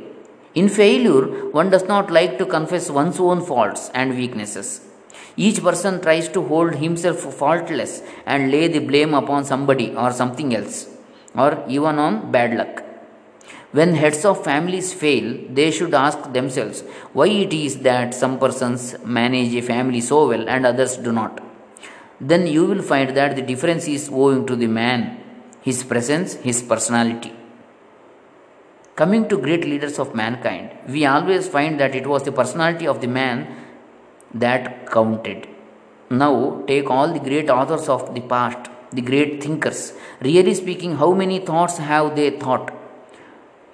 In 0.54 0.70
failure, 0.70 1.50
one 1.50 1.72
does 1.72 1.88
not 1.88 2.12
like 2.12 2.38
to 2.38 2.46
confess 2.46 2.92
one's 2.92 3.20
own 3.20 3.42
faults 3.44 3.90
and 3.96 4.16
weaknesses. 4.16 4.82
Each 5.36 5.60
person 5.62 6.00
tries 6.00 6.30
to 6.30 6.44
hold 6.44 6.76
himself 6.76 7.20
faultless 7.42 8.04
and 8.28 8.52
lay 8.52 8.68
the 8.68 8.80
blame 8.80 9.16
upon 9.16 9.46
somebody 9.46 9.96
or 9.96 10.12
something 10.12 10.56
else, 10.56 10.88
or 11.36 11.64
even 11.68 11.98
on 11.98 12.32
bad 12.32 12.56
luck. 12.56 12.87
When 13.72 13.96
heads 13.96 14.24
of 14.26 14.44
families 14.44 14.94
fail, 14.94 15.44
they 15.50 15.72
should 15.72 15.94
ask 15.94 16.32
themselves 16.34 16.82
why 17.14 17.28
it 17.28 17.54
is 17.54 17.80
that 17.80 18.14
some 18.14 18.40
persons 18.40 18.96
manage 19.06 19.54
a 19.56 19.62
family 19.62 20.02
so 20.02 20.28
well 20.30 20.48
and 20.48 20.66
others 20.66 20.98
do 20.98 21.12
not 21.12 21.42
then 22.20 22.48
you 22.48 22.66
will 22.66 22.82
find 22.82 23.16
that 23.16 23.36
the 23.36 23.42
difference 23.42 23.88
is 23.88 24.10
owing 24.12 24.46
to 24.48 24.56
the 24.56 24.68
man, 24.68 25.22
his 25.62 25.84
presence, 25.84 26.34
his 26.36 26.62
personality. 26.64 27.34
Coming 28.96 29.30
to 29.30 29.38
great 29.38 29.64
leaders 29.66 30.00
of 30.00 30.16
mankind, 30.16 30.72
we 30.88 31.06
always 31.06 31.48
find 31.48 31.80
that 31.80 31.94
it 31.94 32.08
was 32.08 32.24
the 32.24 32.32
personality 32.32 32.88
of 32.88 33.02
the 33.02 33.08
man 33.08 33.56
that 34.34 34.90
counted. 34.90 35.48
Now, 36.10 36.64
take 36.68 36.90
all 36.90 37.14
the 37.14 37.20
great 37.20 37.50
authors 37.50 37.88
of 37.88 38.16
the 38.16 38.22
past, 38.22 38.72
the 38.92 39.02
great 39.02 39.44
thinkers. 39.44 39.94
Really 40.22 40.56
speaking, 40.56 40.96
how 40.96 41.14
many 41.14 41.40
thoughts 41.40 41.78
have 41.78 42.16
they 42.16 42.32
thought? 42.32 42.74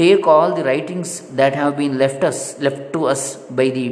Take 0.04 0.28
all 0.28 0.54
the 0.54 0.64
writings 0.66 1.12
that 1.40 1.54
have 1.56 1.78
been 1.78 1.98
left 1.98 2.24
us 2.30 2.40
left 2.66 2.82
to 2.94 3.06
us 3.12 3.22
by 3.60 3.68
the 3.78 3.86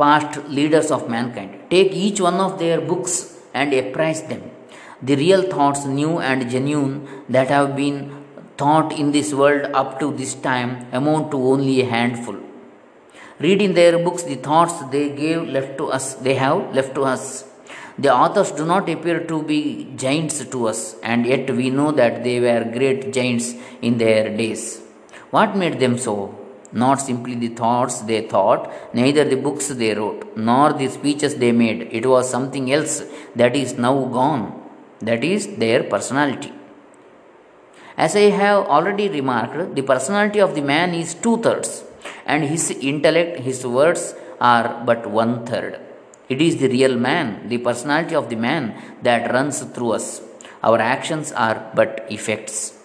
past 0.00 0.38
leaders 0.56 0.90
of 0.96 1.02
mankind. 1.14 1.52
Take 1.74 1.92
each 2.04 2.20
one 2.20 2.38
of 2.46 2.58
their 2.62 2.80
books 2.80 3.12
and 3.54 3.72
appraise 3.80 4.22
them. 4.22 4.42
The 5.00 5.16
real 5.16 5.42
thoughts, 5.42 5.84
new 5.84 6.18
and 6.18 6.50
genuine, 6.50 6.96
that 7.28 7.48
have 7.56 7.76
been 7.76 7.98
thought 8.56 8.98
in 8.98 9.12
this 9.12 9.32
world 9.32 9.70
up 9.80 10.00
to 10.00 10.12
this 10.20 10.34
time 10.34 10.72
amount 10.92 11.30
to 11.32 11.38
only 11.52 11.80
a 11.82 11.88
handful. 11.96 12.38
Read 13.38 13.62
in 13.62 13.74
their 13.74 13.96
books 14.06 14.24
the 14.24 14.38
thoughts 14.48 14.76
they 14.96 15.08
gave 15.10 15.42
left 15.56 15.78
to 15.78 15.86
us, 15.98 16.14
they 16.14 16.34
have 16.34 16.74
left 16.74 16.96
to 16.96 17.04
us. 17.04 17.47
The 17.98 18.12
authors 18.14 18.52
do 18.52 18.64
not 18.64 18.88
appear 18.88 19.20
to 19.30 19.42
be 19.42 19.92
giants 19.96 20.44
to 20.44 20.68
us, 20.68 20.96
and 21.02 21.26
yet 21.26 21.50
we 21.50 21.70
know 21.70 21.90
that 21.92 22.22
they 22.24 22.38
were 22.40 22.64
great 22.78 23.12
giants 23.12 23.54
in 23.82 23.98
their 23.98 24.36
days. 24.36 24.80
What 25.30 25.56
made 25.56 25.78
them 25.80 25.98
so? 25.98 26.38
not 26.72 27.00
simply 27.00 27.34
the 27.34 27.48
thoughts 27.48 28.00
they 28.02 28.20
thought, 28.22 28.70
neither 28.94 29.24
the 29.24 29.36
books 29.36 29.68
they 29.68 29.94
wrote, 29.94 30.36
nor 30.36 30.72
the 30.72 30.88
speeches 30.88 31.36
they 31.36 31.52
made. 31.52 31.88
It 31.90 32.06
was 32.06 32.28
something 32.28 32.72
else 32.72 33.02
that 33.34 33.56
is 33.56 33.78
now 33.78 34.04
gone, 34.04 34.62
that 35.00 35.24
is 35.24 35.56
their 35.56 35.82
personality. 35.84 36.52
As 37.96 38.14
I 38.14 38.30
have 38.30 38.66
already 38.66 39.08
remarked, 39.08 39.74
the 39.74 39.82
personality 39.82 40.40
of 40.40 40.54
the 40.54 40.60
man 40.60 40.94
is 40.94 41.14
two 41.14 41.38
thirds, 41.38 41.84
and 42.26 42.44
his 42.44 42.70
intellect, 42.70 43.40
his 43.40 43.66
words 43.66 44.14
are 44.40 44.82
but 44.84 45.08
one 45.10 45.46
third. 45.46 45.80
It 46.28 46.42
is 46.42 46.56
the 46.56 46.68
real 46.68 46.96
man, 46.96 47.48
the 47.48 47.58
personality 47.58 48.14
of 48.14 48.28
the 48.28 48.36
man 48.36 48.74
that 49.02 49.32
runs 49.32 49.62
through 49.62 49.92
us. 49.92 50.20
Our 50.62 50.78
actions 50.78 51.32
are 51.32 51.70
but 51.74 52.06
effects. 52.10 52.78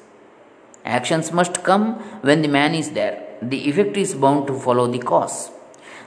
Actions 0.86 1.32
must 1.32 1.64
come 1.64 1.96
when 2.22 2.42
the 2.42 2.48
man 2.48 2.74
is 2.76 2.92
there 2.92 3.24
the 3.50 3.70
effect 3.70 3.98
is 3.98 4.14
bound 4.14 4.48
to 4.48 4.54
follow 4.60 4.88
the 4.88 5.00
cause. 5.00 5.52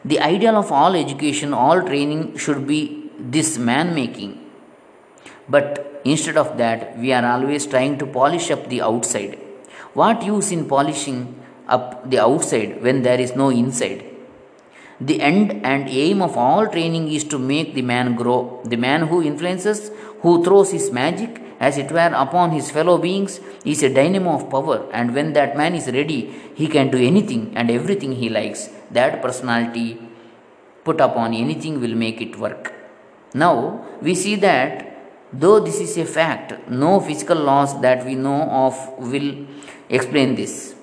The 0.05 0.21
ideal 0.21 0.57
of 0.57 0.73
all 0.73 0.95
education, 0.95 1.52
all 1.52 1.83
training 1.83 2.37
should 2.38 2.66
be 2.66 3.11
this 3.19 3.59
man 3.59 3.95
making. 3.95 4.40
But 5.49 6.00
instead 6.05 6.37
of 6.37 6.57
that, 6.59 6.99
we 6.99 7.12
are 7.12 7.25
always 7.25 7.66
trying 7.66 7.99
to 7.99 8.07
polish 8.07 8.50
up 8.50 8.69
the 8.69 8.83
outside. 8.83 9.38
What 9.95 10.23
use 10.23 10.52
in 10.52 10.66
polishing 10.66 11.40
up 11.69 12.09
the 12.09 12.21
outside 12.21 12.83
when 12.83 13.02
there 13.02 13.21
is 13.21 13.35
no 13.35 13.50
inside? 13.50 14.05
The 15.00 15.20
end 15.20 15.60
and 15.64 15.88
aim 15.88 16.22
of 16.22 16.36
all 16.36 16.66
training 16.66 17.12
is 17.12 17.24
to 17.24 17.38
make 17.38 17.74
the 17.74 17.82
man 17.82 18.14
grow. 18.14 18.60
The 18.64 18.76
man 18.76 19.02
who 19.08 19.22
influences, 19.22 19.90
who 20.22 20.42
throws 20.42 20.70
his 20.70 20.90
magic, 20.90 21.42
as 21.60 21.78
it 21.78 21.90
were 21.90 22.12
upon 22.14 22.50
his 22.50 22.70
fellow 22.70 22.98
beings 22.98 23.40
is 23.64 23.82
a 23.82 23.92
dynamo 23.92 24.32
of 24.34 24.50
power 24.50 24.88
and 24.92 25.14
when 25.14 25.32
that 25.32 25.56
man 25.56 25.74
is 25.74 25.86
ready 25.88 26.20
he 26.54 26.66
can 26.68 26.90
do 26.90 26.98
anything 26.98 27.52
and 27.56 27.70
everything 27.70 28.12
he 28.12 28.28
likes. 28.28 28.68
That 28.90 29.22
personality 29.22 29.98
put 30.84 31.00
upon 31.00 31.34
anything 31.34 31.80
will 31.80 31.94
make 31.94 32.20
it 32.20 32.38
work. 32.38 32.72
Now 33.34 33.84
we 34.00 34.14
see 34.14 34.36
that 34.36 34.82
though 35.32 35.60
this 35.60 35.80
is 35.80 35.96
a 35.98 36.04
fact 36.04 36.68
no 36.68 37.00
physical 37.00 37.36
laws 37.36 37.80
that 37.80 38.04
we 38.04 38.14
know 38.14 38.42
of 38.64 38.74
will 38.98 39.46
explain 39.88 40.34
this 40.34 40.75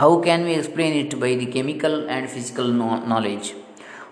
how 0.00 0.12
can 0.26 0.44
we 0.44 0.54
explain 0.60 0.92
it 1.04 1.18
by 1.22 1.34
the 1.40 1.46
chemical 1.56 1.94
and 2.08 2.30
physical 2.34 2.68
knowledge 3.12 3.54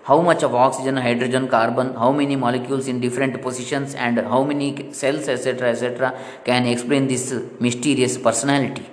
how 0.09 0.19
much 0.21 0.43
of 0.43 0.55
oxygen, 0.55 0.97
hydrogen, 0.97 1.47
carbon, 1.47 1.93
how 1.93 2.11
many 2.11 2.35
molecules 2.35 2.87
in 2.87 2.99
different 2.99 3.39
positions, 3.43 3.93
and 3.93 4.17
how 4.17 4.43
many 4.43 4.91
cells, 4.91 5.27
etc., 5.27 5.69
etc., 5.69 6.19
can 6.43 6.65
explain 6.65 7.07
this 7.07 7.25
mysterious 7.59 8.17
personality. 8.17 8.85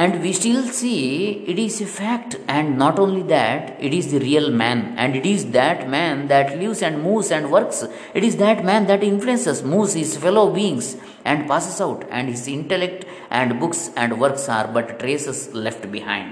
And 0.00 0.22
we 0.22 0.32
still 0.32 0.62
see 0.78 1.44
it 1.52 1.58
is 1.58 1.80
a 1.82 1.86
fact, 1.86 2.36
and 2.48 2.78
not 2.78 2.98
only 2.98 3.22
that, 3.34 3.76
it 3.86 3.92
is 3.92 4.10
the 4.12 4.20
real 4.20 4.50
man, 4.50 4.94
and 4.96 5.14
it 5.14 5.26
is 5.26 5.50
that 5.56 5.90
man 5.94 6.28
that 6.28 6.58
lives 6.58 6.80
and 6.80 7.02
moves 7.02 7.30
and 7.30 7.50
works. 7.56 7.84
It 8.14 8.24
is 8.24 8.36
that 8.36 8.64
man 8.64 8.86
that 8.86 9.02
influences, 9.02 9.62
moves 9.62 9.92
his 9.92 10.16
fellow 10.16 10.46
beings, 10.54 10.96
and 11.24 11.46
passes 11.46 11.82
out, 11.82 12.06
and 12.10 12.28
his 12.30 12.48
intellect 12.48 13.04
and 13.30 13.60
books 13.60 13.90
and 13.94 14.18
works 14.18 14.48
are 14.48 14.68
but 14.68 14.98
traces 15.00 15.52
left 15.52 15.92
behind. 15.92 16.30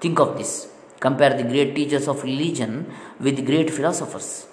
Think 0.00 0.18
of 0.18 0.36
this 0.38 0.52
Compare 0.98 1.34
the 1.36 1.48
great 1.52 1.74
teachers 1.76 2.08
of 2.08 2.22
religion 2.22 2.72
with 3.20 3.46
great 3.46 3.70
philosophers. 3.70 4.46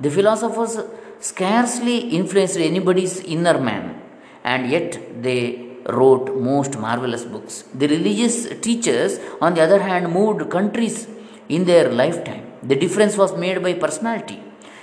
The 0.00 0.10
philosophers 0.10 0.78
scarcely 1.20 1.98
influenced 2.18 2.58
anybody's 2.58 3.20
inner 3.20 3.58
man, 3.60 4.00
and 4.42 4.70
yet 4.70 5.22
they 5.22 5.69
wrote 5.88 6.36
most 6.36 6.78
marvelous 6.78 7.24
books. 7.24 7.64
The 7.74 7.88
religious 7.88 8.48
teachers, 8.60 9.18
on 9.40 9.54
the 9.54 9.62
other 9.62 9.80
hand, 9.82 10.12
moved 10.12 10.50
countries 10.50 11.08
in 11.48 11.64
their 11.64 11.90
lifetime. 11.90 12.46
The 12.62 12.76
difference 12.76 13.16
was 13.16 13.36
made 13.36 13.62
by 13.62 13.74
personality. 13.74 14.40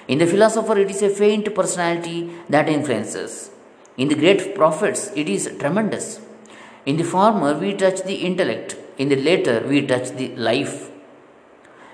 In 0.08 0.20
the 0.20 0.27
philosopher, 0.27 0.77
it 0.77 0.89
is 0.89 1.01
a 1.01 1.10
faint 1.10 1.54
personality 1.54 2.32
that 2.50 2.70
influences. 2.70 3.51
In 3.98 4.08
the 4.08 4.16
great 4.16 4.56
prophets, 4.56 5.12
it 5.16 5.27
is 5.27 5.51
tremendous. 5.60 6.20
In 6.86 6.98
the 6.98 7.04
former, 7.04 7.58
we 7.58 7.74
touch 7.74 8.04
the 8.04 8.16
intellect. 8.16 8.77
In 8.98 9.10
the 9.10 9.18
later, 9.18 9.66
we 9.68 9.86
touch 9.86 10.12
the 10.12 10.30
life. 10.36 10.89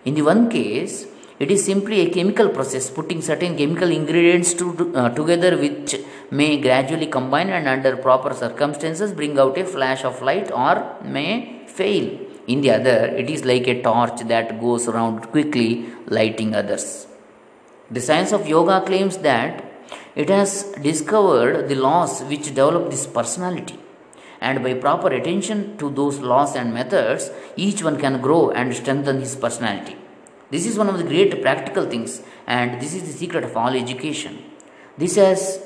In 0.05 0.13
the 0.13 0.21
one 0.21 0.49
case, 0.49 1.07
it 1.39 1.49
is 1.49 1.65
simply 1.65 2.01
a 2.01 2.09
chemical 2.09 2.49
process 2.49 2.89
putting 2.89 3.21
certain 3.21 3.57
chemical 3.57 3.89
ingredients 3.89 4.53
to, 4.53 4.93
uh, 4.95 5.09
together 5.09 5.57
which 5.57 5.95
may 6.31 6.59
gradually 6.59 7.07
combine 7.07 7.49
and 7.49 7.67
under 7.67 7.95
proper 7.97 8.33
circumstances 8.33 9.11
bring 9.11 9.37
out 9.37 9.57
a 9.57 9.65
flash 9.65 10.03
of 10.03 10.21
light 10.21 10.51
or 10.51 10.97
may 11.03 11.65
fail. 11.67 12.19
In 12.47 12.61
the 12.61 12.71
other, 12.71 13.05
it 13.05 13.29
is 13.29 13.45
like 13.45 13.67
a 13.67 13.81
torch 13.81 14.21
that 14.27 14.59
goes 14.59 14.87
around 14.87 15.31
quickly 15.31 15.87
lighting 16.07 16.53
others. 16.55 17.07
The 17.89 18.01
science 18.01 18.31
of 18.31 18.47
yoga 18.47 18.81
claims 18.85 19.17
that 19.19 19.63
it 20.15 20.29
has 20.29 20.71
discovered 20.81 21.69
the 21.69 21.75
laws 21.75 22.21
which 22.23 22.47
develop 22.47 22.89
this 22.89 23.07
personality. 23.07 23.79
And 24.41 24.61
by 24.61 24.73
proper 24.73 25.07
attention 25.07 25.77
to 25.77 25.89
those 25.89 26.19
laws 26.19 26.55
and 26.55 26.73
methods, 26.73 27.31
each 27.55 27.81
one 27.81 27.97
can 27.97 28.19
grow 28.21 28.49
and 28.51 28.75
strengthen 28.75 29.19
his 29.21 29.35
personality. 29.35 29.95
This 30.51 30.65
is 30.65 30.77
one 30.77 30.89
of 30.89 30.97
the 30.97 31.03
great 31.03 31.41
practical 31.41 31.85
things, 31.85 32.21
and 32.45 32.81
this 32.81 32.93
is 32.93 33.03
the 33.03 33.13
secret 33.13 33.45
of 33.45 33.55
all 33.55 33.73
education. 33.73 34.43
This 34.97 35.15
has 35.15 35.62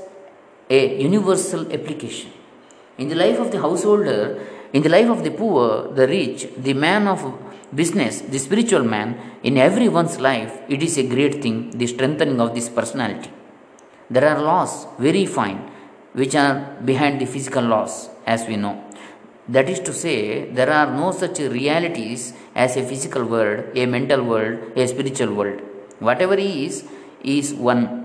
a 0.70 1.02
universal 1.02 1.72
application. 1.72 2.32
In 2.98 3.10
the 3.10 3.16
life 3.16 3.40
of 3.40 3.52
the 3.52 3.62
householder, 3.62 4.40
in 4.74 4.82
the 4.82 4.90
life 4.90 5.10
of 5.10 5.24
the 5.24 5.32
poor, 5.32 5.94
the 5.94 6.08
rich, 6.08 6.48
the 6.58 6.74
man 6.74 7.08
of 7.08 7.22
business, 7.74 8.22
the 8.22 8.40
spiritual 8.40 8.84
man, 8.84 9.18
in 9.44 9.58
everyone's 9.58 10.20
life, 10.20 10.62
it 10.68 10.82
is 10.84 10.98
a 10.98 11.08
great 11.08 11.42
thing, 11.42 11.72
the 11.72 11.88
strengthening 11.88 12.42
of 12.42 12.54
this 12.54 12.70
personality. 12.70 13.32
There 14.10 14.28
are 14.28 14.42
laws, 14.42 14.88
very 14.98 15.26
fine, 15.26 15.70
which 16.14 16.36
are 16.36 16.78
behind 16.84 17.22
the 17.22 17.26
physical 17.26 17.64
laws, 17.64 18.10
as 18.26 18.48
we 18.48 18.56
know. 18.56 18.84
That 19.50 19.70
is 19.70 19.80
to 19.82 19.94
say, 19.94 20.50
there 20.52 20.70
are 20.70 20.92
no 20.92 21.12
such 21.12 21.40
realities 21.40 22.34
as 22.56 22.76
a 22.76 22.84
physical 22.84 23.24
world, 23.24 23.78
a 23.78 23.86
mental 23.86 24.24
world, 24.24 24.60
a 24.76 24.88
spiritual 24.88 25.34
world. 25.34 25.62
Whatever 26.00 26.36
is, 26.36 26.86
is 27.24 27.54
one. 27.54 27.97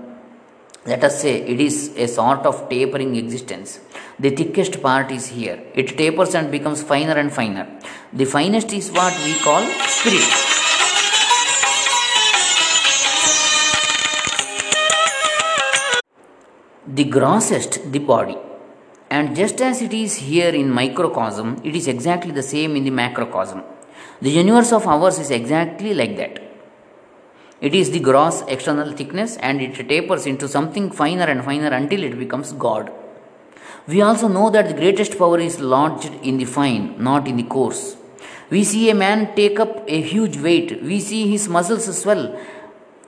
Let 0.85 1.01
us 1.05 1.21
say 1.21 1.35
it 1.41 1.61
is 1.61 1.95
a 1.95 2.07
sort 2.09 2.45
of 2.45 2.67
tapering 2.69 3.15
existence. 3.15 3.79
The 4.19 4.31
thickest 4.31 4.81
part 4.81 5.11
is 5.11 5.27
here. 5.27 5.63
It 5.73 5.97
tapers 5.97 6.35
and 6.35 6.51
becomes 6.51 6.83
finer 6.83 7.13
and 7.13 7.31
finer. 7.31 7.65
The 8.11 8.25
finest 8.25 8.73
is 8.73 8.91
what 8.91 9.13
we 9.23 9.33
call 9.35 9.61
spirit. 9.87 10.27
The 16.85 17.05
grossest, 17.05 17.89
the 17.93 17.99
body. 17.99 18.37
And 19.09 19.37
just 19.37 19.61
as 19.61 19.81
it 19.81 19.93
is 19.93 20.15
here 20.15 20.49
in 20.49 20.69
microcosm, 20.69 21.61
it 21.63 21.77
is 21.77 21.87
exactly 21.87 22.31
the 22.31 22.43
same 22.43 22.75
in 22.75 22.83
the 22.83 22.91
macrocosm. 22.91 23.63
The 24.21 24.31
universe 24.31 24.73
of 24.73 24.85
ours 24.85 25.17
is 25.17 25.31
exactly 25.31 25.93
like 25.93 26.17
that. 26.17 26.42
It 27.67 27.73
is 27.73 27.91
the 27.91 28.01
gross 28.07 28.41
external 28.53 28.91
thickness 28.91 29.37
and 29.37 29.61
it 29.61 29.75
tapers 29.87 30.25
into 30.25 30.49
something 30.49 30.91
finer 30.91 31.23
and 31.23 31.45
finer 31.45 31.69
until 31.69 32.03
it 32.03 32.19
becomes 32.19 32.51
God. 32.51 32.91
We 33.87 34.01
also 34.01 34.27
know 34.27 34.49
that 34.49 34.67
the 34.67 34.73
greatest 34.73 35.17
power 35.17 35.39
is 35.39 35.61
lodged 35.61 36.11
in 36.23 36.35
the 36.37 36.43
fine, 36.43 37.01
not 37.01 37.25
in 37.25 37.37
the 37.37 37.43
coarse. 37.43 37.95
We 38.49 38.65
see 38.65 38.89
a 38.89 38.95
man 38.95 39.33
take 39.35 39.61
up 39.61 39.85
a 39.87 40.01
huge 40.01 40.37
weight, 40.37 40.83
we 40.83 40.99
see 40.99 41.31
his 41.31 41.47
muscles 41.47 41.85
swell, 41.97 42.37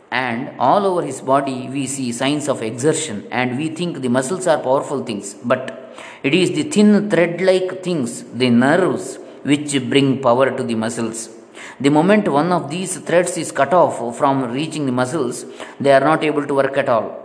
and 0.10 0.58
all 0.58 0.86
over 0.86 1.04
his 1.04 1.20
body 1.20 1.68
we 1.70 1.86
see 1.86 2.14
signs 2.14 2.48
of 2.48 2.64
exertion, 2.64 3.28
and 3.32 3.58
we 3.58 3.68
think 3.68 4.02
the 4.02 4.10
muscles 4.10 4.48
are 4.48 4.62
powerful 4.64 5.04
things. 5.04 5.34
But 5.34 5.94
it 6.24 6.34
is 6.34 6.52
the 6.52 6.64
thin 6.64 7.10
thread 7.10 7.42
like 7.42 7.84
things, 7.84 8.24
the 8.24 8.50
nerves, 8.50 9.20
which 9.44 9.74
bring 9.90 10.22
power 10.22 10.56
to 10.56 10.64
the 10.64 10.76
muscles. 10.76 11.35
The 11.80 11.90
moment 11.90 12.28
one 12.28 12.52
of 12.52 12.70
these 12.70 12.98
threads 13.00 13.38
is 13.38 13.52
cut 13.52 13.74
off 13.74 14.18
from 14.18 14.52
reaching 14.52 14.86
the 14.86 14.92
muscles, 14.92 15.46
they 15.80 15.92
are 15.92 16.00
not 16.00 16.24
able 16.24 16.46
to 16.48 16.54
work 16.54 16.78
at 16.78 16.88
all. 16.88 17.22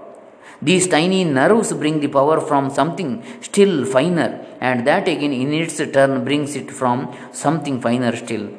These 0.63 0.89
tiny 0.89 1.25
nerves 1.25 1.73
bring 1.73 2.01
the 2.01 2.09
power 2.09 2.41
from 2.41 2.69
something 2.69 3.23
still 3.41 3.85
finer, 3.87 4.45
and 4.61 4.87
that 4.87 5.09
again 5.09 5.33
in 5.33 5.55
its 5.55 5.79
turn 5.79 6.25
brings 6.25 6.55
it 6.57 6.71
from 6.71 7.17
something 7.33 7.81
finer 7.81 8.15
still, 8.15 8.51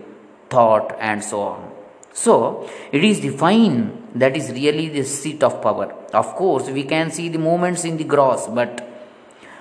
thought, 0.49 0.95
and 0.99 1.23
so 1.23 1.41
on. 1.41 1.71
So, 2.13 2.69
it 2.91 3.03
is 3.03 3.21
the 3.21 3.29
fine 3.29 4.07
that 4.15 4.35
is 4.35 4.51
really 4.51 4.89
the 4.89 5.03
seat 5.03 5.43
of 5.43 5.61
power. 5.61 5.93
Of 6.13 6.35
course, 6.35 6.69
we 6.69 6.83
can 6.83 7.11
see 7.11 7.29
the 7.29 7.37
movements 7.37 7.85
in 7.85 7.97
the 7.97 8.03
gross, 8.03 8.47
but 8.47 8.87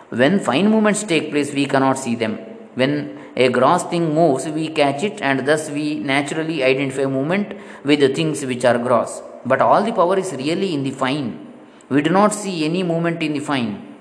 when 0.08 0.40
fine 0.40 0.70
movements 0.70 1.04
take 1.04 1.30
place, 1.30 1.52
we 1.52 1.66
cannot 1.66 1.98
see 1.98 2.14
them. 2.14 2.38
When 2.74 3.19
a 3.36 3.48
gross 3.48 3.84
thing 3.84 4.14
moves, 4.14 4.46
we 4.48 4.68
catch 4.68 5.02
it, 5.02 5.20
and 5.22 5.46
thus 5.46 5.70
we 5.70 5.94
naturally 5.94 6.64
identify 6.64 7.06
movement 7.06 7.56
with 7.84 8.00
the 8.00 8.08
things 8.08 8.44
which 8.44 8.64
are 8.64 8.78
gross. 8.78 9.22
But 9.46 9.62
all 9.62 9.82
the 9.82 9.92
power 9.92 10.18
is 10.18 10.32
really 10.32 10.74
in 10.74 10.82
the 10.82 10.90
fine. 10.90 11.46
We 11.88 12.02
do 12.02 12.10
not 12.10 12.34
see 12.34 12.64
any 12.64 12.82
movement 12.82 13.22
in 13.22 13.32
the 13.32 13.40
fine, 13.40 13.96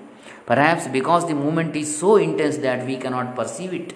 perhaps 0.46 0.88
because 0.88 1.26
the 1.26 1.34
movement 1.34 1.74
is 1.76 1.96
so 1.98 2.16
intense 2.16 2.58
that 2.58 2.86
we 2.86 2.96
cannot 2.96 3.34
perceive 3.34 3.72
it. 3.72 3.94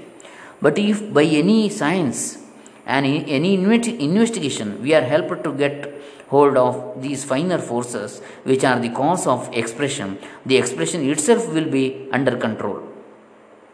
But 0.62 0.78
if 0.78 1.12
by 1.12 1.24
any 1.24 1.68
science 1.68 2.38
and 2.87 3.04
any 3.04 3.54
investigation 3.54 4.82
we 4.82 4.94
are 4.94 5.02
helped 5.02 5.44
to 5.44 5.52
get 5.52 5.92
hold 6.28 6.56
of 6.56 7.02
these 7.02 7.24
finer 7.24 7.59
forces 7.59 8.20
which 8.44 8.64
are 8.64 8.80
the 8.80 8.88
cause 8.88 9.26
of 9.26 9.48
expression, 9.52 10.18
the 10.46 10.56
expression 10.56 11.09
itself 11.09 11.52
will 11.52 11.70
be 11.70 12.09
under 12.12 12.37
control. 12.37 12.82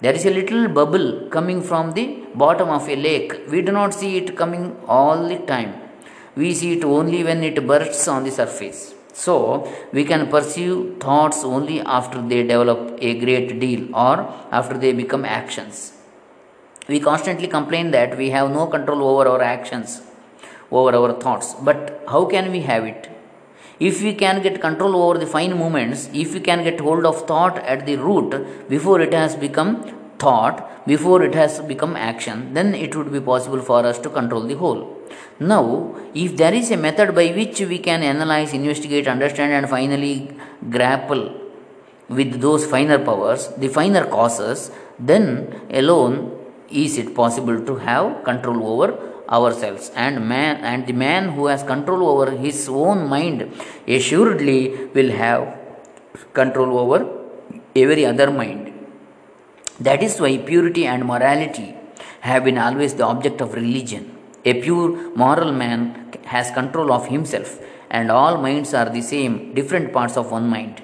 There 0.03 0.15
is 0.19 0.25
a 0.25 0.31
little 0.31 0.67
bubble 0.67 1.29
coming 1.35 1.61
from 1.61 1.93
the 1.93 2.05
bottom 2.35 2.71
of 2.71 2.89
a 2.89 2.97
lake. 2.97 3.33
We 3.53 3.61
do 3.61 3.71
not 3.71 3.93
see 3.93 4.17
it 4.17 4.35
coming 4.35 4.65
all 4.89 5.29
the 5.29 5.39
time. 5.41 5.75
We 6.35 6.55
see 6.55 6.73
it 6.77 6.85
only 6.85 7.23
when 7.23 7.45
it 7.45 7.67
bursts 7.67 8.09
on 8.09 8.25
the 8.25 8.31
surface. 8.31 8.95
So, 9.13 9.71
we 9.93 10.05
can 10.05 10.29
pursue 10.29 10.97
thoughts 11.01 11.45
only 11.45 11.81
after 11.83 12.23
they 12.23 12.43
develop 12.43 12.97
a 13.03 13.19
great 13.25 13.61
deal 13.61 13.95
or 13.95 14.17
after 14.51 14.79
they 14.79 14.93
become 14.95 15.27
actions. 15.27 15.93
We 16.89 16.99
constantly 17.01 17.49
complain 17.49 17.91
that 17.91 18.17
we 18.17 18.31
have 18.31 18.51
no 18.51 18.69
control 18.69 19.03
over 19.03 19.29
our 19.29 19.43
actions, 19.43 20.01
over 20.71 20.97
our 20.97 21.13
thoughts. 21.25 21.53
But 21.53 22.05
how 22.09 22.25
can 22.25 22.51
we 22.51 22.63
have 22.63 22.87
it? 22.87 23.11
If 23.81 24.03
we 24.03 24.13
can 24.15 24.43
get 24.43 24.61
control 24.61 24.95
over 25.03 25.19
the 25.19 25.27
fine 25.27 25.57
movements, 25.57 26.11
if 26.13 26.35
we 26.35 26.41
can 26.41 26.63
get 26.63 26.81
hold 26.81 27.07
of 27.07 27.27
thought 27.27 27.59
at 27.65 27.87
the 27.87 27.97
root 27.97 28.69
before 28.69 29.01
it 29.01 29.15
has 29.15 29.37
become 29.37 29.71
thought, 30.19 30.87
before 30.87 31.23
it 31.23 31.35
has 31.35 31.61
become 31.61 31.97
action, 31.97 32.53
then 32.53 32.75
it 32.75 32.95
would 32.95 33.11
be 33.11 33.21
possible 33.21 33.63
for 33.63 33.87
us 33.87 33.99
to 34.01 34.11
control 34.11 34.43
the 34.43 34.55
whole. 34.55 34.99
Now, 35.39 35.97
if 36.15 36.37
there 36.37 36.53
is 36.53 36.71
a 36.71 36.77
method 36.77 37.15
by 37.15 37.29
which 37.29 37.61
we 37.61 37.79
can 37.79 38.03
analyze, 38.03 38.53
investigate, 38.53 39.09
understand, 39.09 39.53
and 39.53 39.69
finally 39.69 40.37
grapple 40.69 41.35
with 42.09 42.39
those 42.41 42.67
finer 42.67 42.99
powers, 42.99 43.49
the 43.57 43.69
finer 43.69 44.05
causes, 44.05 44.71
then 44.99 45.59
alone 45.71 46.37
is 46.71 46.99
it 46.99 47.15
possible 47.15 47.65
to 47.65 47.77
have 47.77 48.23
control 48.25 48.67
over 48.73 49.10
ourselves 49.39 49.91
and 50.05 50.29
man 50.35 50.57
and 50.71 50.87
the 50.91 50.97
man 51.07 51.31
who 51.35 51.47
has 51.53 51.63
control 51.73 52.03
over 52.13 52.29
his 52.45 52.61
own 52.69 53.09
mind 53.15 53.43
assuredly 53.97 54.61
will 54.97 55.13
have 55.25 55.43
control 56.41 56.73
over 56.83 57.01
every 57.85 58.05
other 58.13 58.31
mind 58.43 58.65
that 59.89 60.03
is 60.09 60.15
why 60.23 60.33
purity 60.53 60.87
and 60.93 61.11
morality 61.13 61.69
have 62.31 62.43
been 62.49 62.59
always 62.67 62.95
the 63.01 63.07
object 63.13 63.41
of 63.45 63.55
religion 63.63 64.05
a 64.45 64.55
pure 64.63 65.13
moral 65.15 65.53
man 65.53 66.13
has 66.25 66.51
control 66.51 66.93
of 66.93 67.09
himself, 67.09 67.59
and 67.91 68.11
all 68.11 68.39
minds 68.39 68.73
are 68.73 68.89
the 68.89 69.03
same, 69.03 69.55
different 69.55 69.93
parts 69.93 70.17
of 70.17 70.31
one 70.31 70.49
mind. 70.49 70.81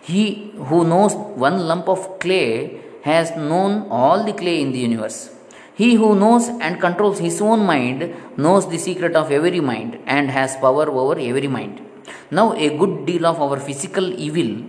He 0.00 0.52
who 0.68 0.84
knows 0.84 1.14
one 1.14 1.66
lump 1.66 1.88
of 1.88 2.20
clay 2.20 2.80
has 3.02 3.36
known 3.36 3.88
all 3.90 4.22
the 4.24 4.32
clay 4.32 4.60
in 4.60 4.70
the 4.72 4.78
universe. 4.78 5.30
He 5.80 5.94
who 5.94 6.14
knows 6.18 6.48
and 6.48 6.80
controls 6.80 7.18
his 7.18 7.38
own 7.42 7.66
mind 7.66 8.14
knows 8.38 8.66
the 8.70 8.78
secret 8.78 9.14
of 9.14 9.30
every 9.30 9.60
mind 9.60 9.98
and 10.06 10.30
has 10.30 10.56
power 10.56 10.88
over 10.90 11.18
every 11.20 11.48
mind. 11.48 11.82
Now, 12.30 12.54
a 12.54 12.68
good 12.78 13.04
deal 13.04 13.26
of 13.26 13.40
our 13.42 13.58
physical 13.60 14.06
evil 14.26 14.64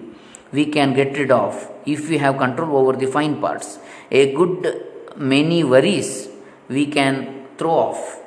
we 0.51 0.65
can 0.65 0.93
get 0.93 1.17
rid 1.17 1.31
of 1.31 1.71
if 1.85 2.09
we 2.09 2.17
have 2.17 2.37
control 2.37 2.75
over 2.77 2.93
the 2.97 3.07
fine 3.07 3.39
parts. 3.39 3.79
A 4.11 4.33
good 4.33 4.83
many 5.15 5.63
worries 5.63 6.27
we 6.67 6.85
can 6.87 7.45
throw 7.57 7.71
off 7.71 8.19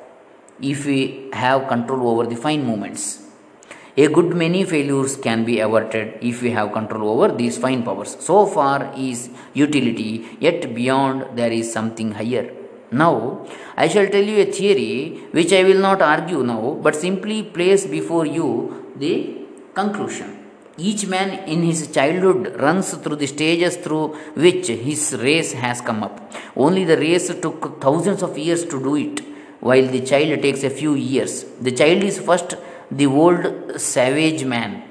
if 0.59 0.85
we 0.85 1.29
have 1.33 1.67
control 1.67 2.07
over 2.09 2.25
the 2.25 2.35
fine 2.35 2.63
movements. 2.65 3.19
A 3.95 4.07
good 4.07 4.35
many 4.35 4.63
failures 4.63 5.17
can 5.17 5.45
be 5.45 5.59
averted 5.59 6.17
if 6.21 6.41
we 6.41 6.49
have 6.51 6.71
control 6.71 7.09
over 7.11 7.35
these 7.35 7.59
fine 7.59 7.83
powers. 7.83 8.17
So 8.19 8.45
far 8.47 8.91
is 8.97 9.29
utility, 9.53 10.37
yet 10.39 10.73
beyond 10.73 11.37
there 11.37 11.51
is 11.51 11.71
something 11.71 12.13
higher. 12.13 12.60
Now, 12.91 13.47
I 13.77 13.87
shall 13.87 14.07
tell 14.07 14.23
you 14.23 14.41
a 14.41 14.51
theory 14.51 15.23
which 15.31 15.53
I 15.53 15.63
will 15.63 15.79
not 15.79 16.01
argue 16.01 16.43
now, 16.43 16.77
but 16.81 16.95
simply 16.95 17.41
place 17.43 17.85
before 17.85 18.25
you 18.25 18.93
the 18.97 19.45
conclusion. 19.73 20.37
Each 20.77 21.05
man 21.07 21.47
in 21.47 21.63
his 21.63 21.87
childhood 21.87 22.59
runs 22.59 22.93
through 22.93 23.17
the 23.17 23.27
stages 23.27 23.77
through 23.77 24.15
which 24.35 24.67
his 24.67 25.15
race 25.21 25.53
has 25.53 25.79
come 25.79 26.03
up. 26.03 26.33
Only 26.55 26.83
the 26.83 26.97
race 26.97 27.27
took 27.39 27.81
thousands 27.81 28.23
of 28.23 28.37
years 28.37 28.65
to 28.65 28.81
do 28.81 28.95
it, 28.95 29.21
while 29.61 29.85
the 29.85 30.01
child 30.01 30.41
takes 30.41 30.63
a 30.63 30.69
few 30.69 30.95
years. 30.95 31.45
The 31.61 31.71
child 31.71 32.03
is 32.03 32.19
first 32.19 32.55
the 32.89 33.05
old 33.05 33.79
savage 33.79 34.43
man, 34.43 34.83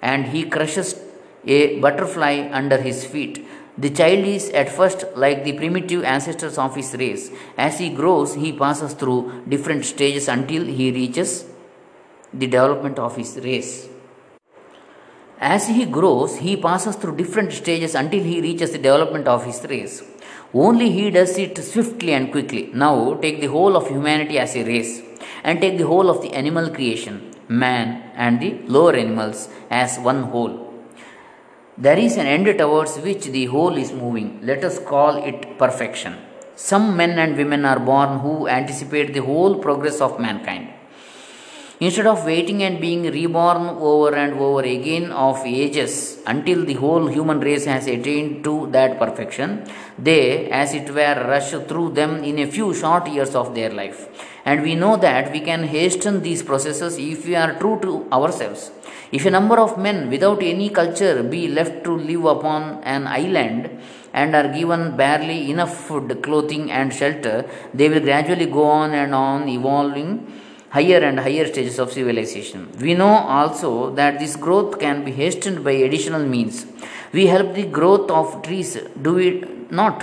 and 0.00 0.26
he 0.26 0.44
crushes 0.44 0.98
a 1.44 1.78
butterfly 1.80 2.48
under 2.52 2.78
his 2.80 3.04
feet. 3.04 3.44
The 3.78 3.88
child 3.88 4.26
is 4.26 4.50
at 4.50 4.68
first 4.68 5.04
like 5.16 5.44
the 5.44 5.54
primitive 5.54 6.04
ancestors 6.04 6.58
of 6.58 6.76
his 6.76 6.94
race. 6.94 7.30
As 7.56 7.78
he 7.78 7.88
grows, 7.88 8.34
he 8.34 8.52
passes 8.52 8.92
through 8.92 9.44
different 9.48 9.86
stages 9.86 10.28
until 10.28 10.64
he 10.64 10.92
reaches 10.92 11.46
the 12.34 12.46
development 12.46 12.98
of 12.98 13.16
his 13.16 13.38
race. 13.38 13.88
As 15.40 15.68
he 15.68 15.86
grows, 15.86 16.36
he 16.36 16.56
passes 16.56 16.96
through 16.96 17.16
different 17.16 17.52
stages 17.52 17.94
until 17.94 18.22
he 18.22 18.40
reaches 18.40 18.72
the 18.72 18.78
development 18.78 19.26
of 19.26 19.44
his 19.44 19.64
race. 19.68 20.02
Only 20.54 20.90
he 20.90 21.10
does 21.10 21.38
it 21.38 21.56
swiftly 21.58 22.12
and 22.12 22.30
quickly. 22.30 22.70
Now, 22.74 23.14
take 23.14 23.40
the 23.40 23.48
whole 23.48 23.76
of 23.76 23.88
humanity 23.88 24.38
as 24.38 24.54
a 24.54 24.64
race, 24.64 25.02
and 25.42 25.60
take 25.60 25.78
the 25.78 25.86
whole 25.86 26.10
of 26.10 26.20
the 26.20 26.32
animal 26.34 26.68
creation, 26.70 27.34
man 27.48 28.10
and 28.14 28.38
the 28.38 28.52
lower 28.66 28.94
animals, 28.94 29.48
as 29.70 29.98
one 29.98 30.24
whole. 30.24 30.71
There 31.78 31.98
is 31.98 32.18
an 32.18 32.26
end 32.26 32.58
towards 32.58 32.98
which 32.98 33.24
the 33.26 33.46
whole 33.46 33.78
is 33.78 33.92
moving. 33.92 34.40
Let 34.42 34.62
us 34.62 34.78
call 34.78 35.24
it 35.24 35.58
perfection. 35.58 36.18
Some 36.54 36.98
men 36.98 37.18
and 37.18 37.34
women 37.34 37.64
are 37.64 37.80
born 37.80 38.18
who 38.18 38.46
anticipate 38.46 39.14
the 39.14 39.22
whole 39.22 39.58
progress 39.58 40.02
of 40.02 40.20
mankind. 40.20 40.68
Instead 41.84 42.06
of 42.10 42.24
waiting 42.30 42.58
and 42.66 42.80
being 42.80 43.02
reborn 43.14 43.62
over 43.90 44.10
and 44.22 44.34
over 44.46 44.62
again 44.76 45.06
of 45.10 45.38
ages 45.44 45.92
until 46.32 46.60
the 46.68 46.74
whole 46.82 47.06
human 47.14 47.40
race 47.46 47.64
has 47.64 47.88
attained 47.94 48.44
to 48.44 48.68
that 48.70 49.00
perfection, 49.00 49.48
they, 49.98 50.48
as 50.60 50.74
it 50.74 50.88
were, 50.96 51.16
rush 51.32 51.50
through 51.68 51.88
them 51.98 52.12
in 52.22 52.38
a 52.38 52.46
few 52.46 52.68
short 52.72 53.08
years 53.08 53.34
of 53.34 53.56
their 53.56 53.70
life. 53.80 54.00
And 54.44 54.62
we 54.62 54.76
know 54.76 54.96
that 54.96 55.32
we 55.32 55.40
can 55.40 55.64
hasten 55.64 56.22
these 56.22 56.44
processes 56.44 56.98
if 56.98 57.26
we 57.26 57.34
are 57.34 57.58
true 57.58 57.80
to 57.82 58.06
ourselves. 58.12 58.70
If 59.10 59.26
a 59.26 59.30
number 59.30 59.58
of 59.58 59.76
men 59.76 60.08
without 60.08 60.40
any 60.40 60.68
culture 60.68 61.24
be 61.24 61.48
left 61.48 61.82
to 61.82 61.96
live 61.96 62.26
upon 62.36 62.84
an 62.84 63.08
island 63.08 63.80
and 64.12 64.36
are 64.36 64.52
given 64.56 64.96
barely 64.96 65.50
enough 65.50 65.74
food, 65.88 66.22
clothing, 66.22 66.70
and 66.70 66.94
shelter, 66.94 67.44
they 67.74 67.88
will 67.88 68.04
gradually 68.10 68.46
go 68.46 68.66
on 68.66 68.92
and 68.92 69.12
on 69.12 69.48
evolving 69.48 70.10
higher 70.76 71.00
and 71.08 71.18
higher 71.26 71.46
stages 71.52 71.78
of 71.78 71.92
civilization. 71.92 72.60
We 72.80 72.94
know 72.94 73.14
also 73.38 73.94
that 73.94 74.18
this 74.18 74.36
growth 74.36 74.78
can 74.78 75.04
be 75.04 75.12
hastened 75.12 75.62
by 75.64 75.72
additional 75.86 76.24
means. 76.34 76.66
We 77.12 77.26
help 77.26 77.54
the 77.54 77.66
growth 77.78 78.10
of 78.10 78.42
trees, 78.42 78.78
do 79.06 79.18
it 79.18 79.70
not? 79.70 79.98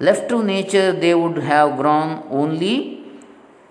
Left 0.00 0.28
to 0.30 0.42
nature, 0.42 0.92
they 0.92 1.14
would 1.14 1.38
have 1.38 1.76
grown 1.78 2.22
only 2.30 2.96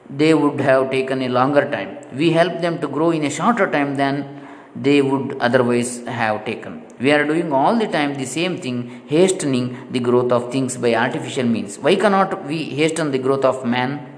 they 0.09 0.33
would 0.33 0.59
have 0.59 0.91
taken 0.91 1.21
a 1.23 1.29
longer 1.29 1.69
time. 1.69 1.97
We 2.13 2.31
help 2.31 2.61
them 2.61 2.79
to 2.81 2.87
grow 2.87 3.11
in 3.11 3.23
a 3.23 3.29
shorter 3.29 3.69
time 3.69 3.95
than 3.95 4.41
they 4.75 5.01
would 5.01 5.37
otherwise 5.39 6.05
have 6.05 6.45
taken. 6.45 6.83
We 6.99 7.11
are 7.11 7.25
doing 7.25 7.51
all 7.51 7.77
the 7.77 7.87
time 7.87 8.15
the 8.15 8.25
same 8.25 8.57
thing, 8.57 9.01
hastening 9.07 9.87
the 9.91 9.99
growth 9.99 10.31
of 10.31 10.51
things 10.51 10.77
by 10.77 10.95
artificial 10.95 11.45
means. 11.45 11.77
Why 11.77 11.95
cannot 11.95 12.45
we 12.45 12.63
hasten 12.65 13.11
the 13.11 13.17
growth 13.17 13.45
of 13.45 13.65
man? 13.65 14.11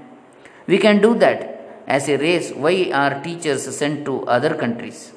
We 0.66 0.78
can 0.78 1.00
do 1.00 1.14
that 1.18 1.57
as 1.96 2.08
a 2.08 2.16
race. 2.18 2.52
Why 2.52 2.90
are 2.92 3.22
teachers 3.22 3.62
sent 3.76 4.04
to 4.04 4.14
other 4.36 4.54
countries? 4.54 5.12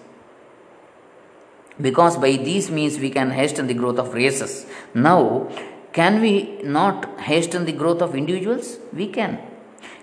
Because 1.79 2.17
by 2.17 2.31
these 2.49 2.71
means 2.71 2.97
we 3.05 3.09
can 3.09 3.29
hasten 3.31 3.67
the 3.67 3.73
growth 3.73 3.99
of 3.99 4.13
races. 4.13 4.65
Now, 4.93 5.49
can 5.93 6.21
we 6.21 6.33
not 6.63 7.19
hasten 7.19 7.65
the 7.65 7.73
growth 7.73 8.01
of 8.01 8.15
individuals? 8.15 8.77
We 8.93 9.07
can. 9.07 9.39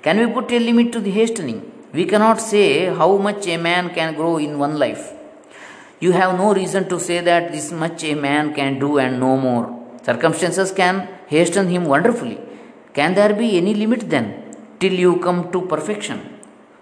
Can 0.02 0.18
we 0.18 0.26
put 0.32 0.52
a 0.52 0.58
limit 0.58 0.92
to 0.92 1.00
the 1.00 1.10
hastening? 1.10 1.60
We 1.92 2.04
cannot 2.04 2.40
say 2.40 2.86
how 3.00 3.16
much 3.16 3.46
a 3.46 3.56
man 3.56 3.94
can 3.94 4.14
grow 4.14 4.36
in 4.36 4.58
one 4.58 4.78
life. 4.78 5.12
You 6.00 6.12
have 6.12 6.36
no 6.38 6.54
reason 6.54 6.88
to 6.90 7.00
say 7.00 7.20
that 7.20 7.52
this 7.52 7.72
much 7.72 8.04
a 8.04 8.14
man 8.14 8.54
can 8.54 8.78
do 8.78 8.98
and 8.98 9.18
no 9.18 9.36
more. 9.36 9.64
Circumstances 10.02 10.70
can 10.70 11.08
hasten 11.26 11.68
him 11.68 11.86
wonderfully. 11.86 12.38
Can 12.92 13.14
there 13.14 13.34
be 13.34 13.56
any 13.56 13.74
limit 13.74 14.10
then 14.10 14.26
till 14.80 14.92
you 14.92 15.16
come 15.20 15.50
to 15.52 15.62
perfection? 15.62 16.37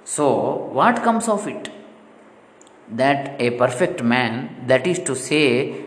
So, 0.06 0.26
what 0.78 1.02
comes 1.02 1.28
of 1.28 1.48
it? 1.48 1.68
That 2.88 3.40
a 3.40 3.50
perfect 3.50 4.04
man, 4.04 4.62
that 4.68 4.86
is 4.86 5.00
to 5.00 5.16
say, 5.16 5.84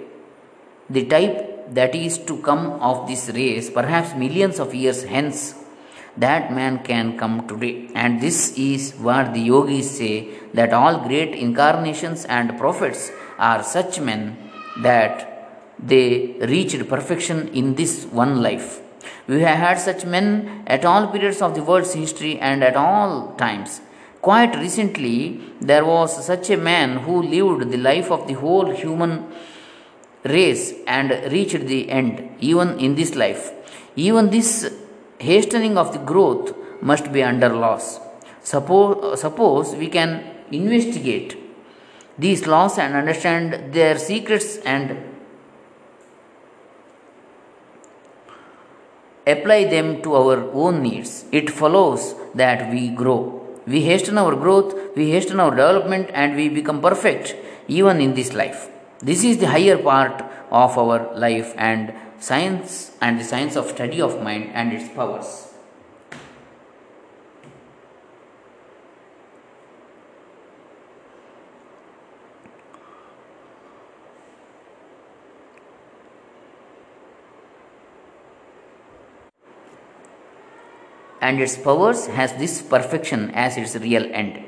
the 0.90 1.06
type 1.06 1.74
that 1.74 1.96
is 1.96 2.18
to 2.18 2.38
come 2.42 2.66
of 2.82 3.08
this 3.08 3.30
race, 3.30 3.70
perhaps 3.70 4.16
millions 4.16 4.60
of 4.60 4.76
years 4.76 5.04
hence, 5.04 5.56
that 6.18 6.52
man 6.52 6.84
can 6.84 7.18
come 7.18 7.48
today. 7.48 7.88
And 7.96 8.20
this 8.20 8.58
is 8.58 8.92
what 8.96 9.34
the 9.34 9.40
yogis 9.40 9.98
say 9.98 10.28
that 10.54 10.74
all 10.74 11.08
great 11.08 11.34
incarnations 11.34 12.26
and 12.26 12.58
prophets 12.58 13.12
are 13.38 13.64
such 13.64 14.02
men 14.02 14.38
that 14.82 15.72
they 15.82 16.36
reached 16.42 16.90
perfection 16.90 17.48
in 17.50 17.76
this 17.76 18.04
one 18.04 18.42
life. 18.42 18.82
We 19.28 19.40
have 19.44 19.60
had 19.60 19.80
such 19.80 20.04
men 20.04 20.66
at 20.68 20.84
all 20.84 21.08
periods 21.08 21.42
of 21.42 21.56
the 21.56 21.64
world's 21.64 21.94
history 21.94 22.38
and 22.38 22.66
at 22.66 22.76
all 22.76 23.34
times. 23.38 23.80
Quite 24.22 24.56
recently, 24.58 25.40
there 25.62 25.86
was 25.86 26.26
such 26.26 26.50
a 26.50 26.58
man 26.58 26.98
who 26.98 27.22
lived 27.24 27.72
the 27.72 27.78
life 27.78 28.12
of 28.12 28.28
the 28.28 28.34
whole 28.34 28.70
human 28.70 29.32
race 30.24 30.74
and 30.86 31.12
reached 31.32 31.68
the 31.68 31.90
end, 31.90 32.30
even 32.40 32.78
in 32.80 32.96
this 32.96 33.16
life. 33.16 33.52
Even 33.96 34.30
this 34.30 34.74
hastening 35.20 35.78
of 35.78 35.94
the 35.94 36.00
growth 36.00 36.54
must 36.82 37.12
be 37.14 37.24
under 37.24 37.50
laws. 37.50 38.00
Suppose, 38.42 39.22
suppose 39.22 39.76
we 39.76 39.88
can 39.88 40.24
investigate 40.52 41.38
these 42.18 42.46
laws 42.48 42.78
and 42.78 42.96
understand 42.96 43.74
their 43.74 43.98
secrets 43.98 44.58
and 44.58 44.98
apply 49.26 49.66
them 49.66 50.02
to 50.02 50.16
our 50.16 50.52
own 50.52 50.82
needs. 50.84 51.26
It 51.32 51.50
follows 51.50 52.16
that 52.36 52.72
we 52.72 52.90
grow. 52.90 53.49
We 53.68 53.82
hasten 53.82 54.18
our 54.18 54.36
growth, 54.36 54.96
we 54.96 55.12
hasten 55.12 55.40
our 55.40 55.52
development, 55.52 56.10
and 56.14 56.36
we 56.36 56.50
become 56.50 56.82
perfect 56.82 57.36
even 57.68 58.02
in 58.02 58.14
this 58.14 58.34
life. 58.34 58.70
This 59.00 59.24
is 59.24 59.38
the 59.38 59.48
higher 59.48 59.78
part 59.78 60.24
of 60.52 60.78
our 60.78 61.16
life 61.16 61.54
and 61.58 61.94
science 62.20 62.92
and 63.02 63.20
the 63.20 63.24
science 63.24 63.56
of 63.56 63.70
study 63.70 64.02
of 64.02 64.22
mind 64.22 64.52
and 64.54 64.74
its 64.74 64.90
powers. 64.90 65.49
And 81.22 81.40
its 81.40 81.58
powers 81.58 82.08
has 82.08 82.34
this 82.34 82.62
perfection 82.62 83.32
as 83.32 83.58
its 83.58 83.76
real 83.76 84.06
end 84.14 84.46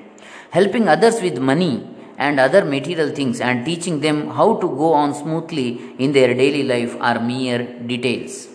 helping 0.58 0.88
others 0.94 1.22
with 1.26 1.38
money 1.52 1.74
and 2.18 2.40
other 2.46 2.64
material 2.76 3.10
things 3.20 3.40
and 3.42 3.66
teaching 3.66 4.00
them 4.06 4.18
how 4.38 4.50
to 4.62 4.68
go 4.82 4.94
on 5.02 5.14
smoothly 5.22 5.70
in 5.98 6.12
their 6.12 6.34
daily 6.34 6.64
life 6.64 6.96
are 7.00 7.20
mere 7.20 7.62
details. 7.92 8.48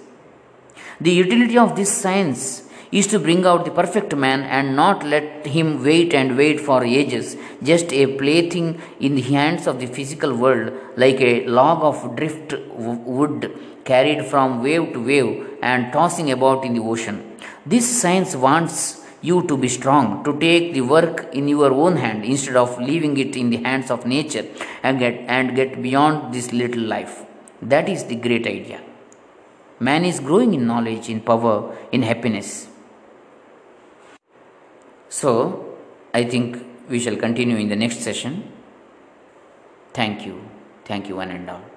The 1.00 1.10
utility 1.10 1.58
of 1.58 1.74
this 1.74 1.92
science 2.02 2.62
is 2.92 3.06
to 3.08 3.18
bring 3.18 3.44
out 3.44 3.64
the 3.64 3.70
perfect 3.70 4.14
man 4.14 4.42
and 4.42 4.76
not 4.76 5.04
let 5.04 5.46
him 5.46 5.82
wait 5.82 6.14
and 6.14 6.36
wait 6.36 6.60
for 6.60 6.84
ages, 6.84 7.36
just 7.62 7.92
a 7.92 8.06
plaything 8.18 8.80
in 9.00 9.16
the 9.16 9.22
hands 9.22 9.66
of 9.66 9.80
the 9.80 9.86
physical 9.86 10.34
world, 10.34 10.72
like 10.96 11.20
a 11.20 11.44
log 11.46 11.82
of 11.82 12.16
drift 12.16 12.54
wood 12.76 13.52
carried 13.84 14.24
from 14.26 14.62
wave 14.62 14.92
to 14.92 15.04
wave 15.04 15.58
and 15.62 15.92
tossing 15.92 16.30
about 16.30 16.64
in 16.64 16.74
the 16.74 16.80
ocean. 16.80 17.35
This 17.66 18.00
science 18.00 18.36
wants 18.36 19.04
you 19.22 19.42
to 19.48 19.56
be 19.56 19.68
strong, 19.68 20.22
to 20.22 20.38
take 20.38 20.72
the 20.72 20.82
work 20.82 21.28
in 21.32 21.48
your 21.48 21.72
own 21.72 21.96
hand 21.96 22.24
instead 22.24 22.56
of 22.56 22.78
leaving 22.78 23.16
it 23.18 23.36
in 23.36 23.50
the 23.50 23.56
hands 23.56 23.90
of 23.90 24.06
nature 24.06 24.46
and 24.84 25.00
get, 25.00 25.14
and 25.26 25.56
get 25.56 25.82
beyond 25.82 26.32
this 26.32 26.52
little 26.52 26.82
life. 26.82 27.24
That 27.60 27.88
is 27.88 28.04
the 28.04 28.14
great 28.14 28.46
idea. 28.46 28.80
Man 29.80 30.04
is 30.04 30.20
growing 30.20 30.54
in 30.54 30.66
knowledge, 30.66 31.08
in 31.08 31.20
power, 31.20 31.76
in 31.90 32.02
happiness. 32.02 32.68
So, 35.08 35.76
I 36.14 36.24
think 36.24 36.64
we 36.88 37.00
shall 37.00 37.16
continue 37.16 37.56
in 37.56 37.68
the 37.68 37.76
next 37.76 38.00
session. 38.00 38.52
Thank 39.92 40.24
you. 40.24 40.40
Thank 40.84 41.08
you, 41.08 41.16
one 41.16 41.30
and 41.30 41.50
all. 41.50 41.75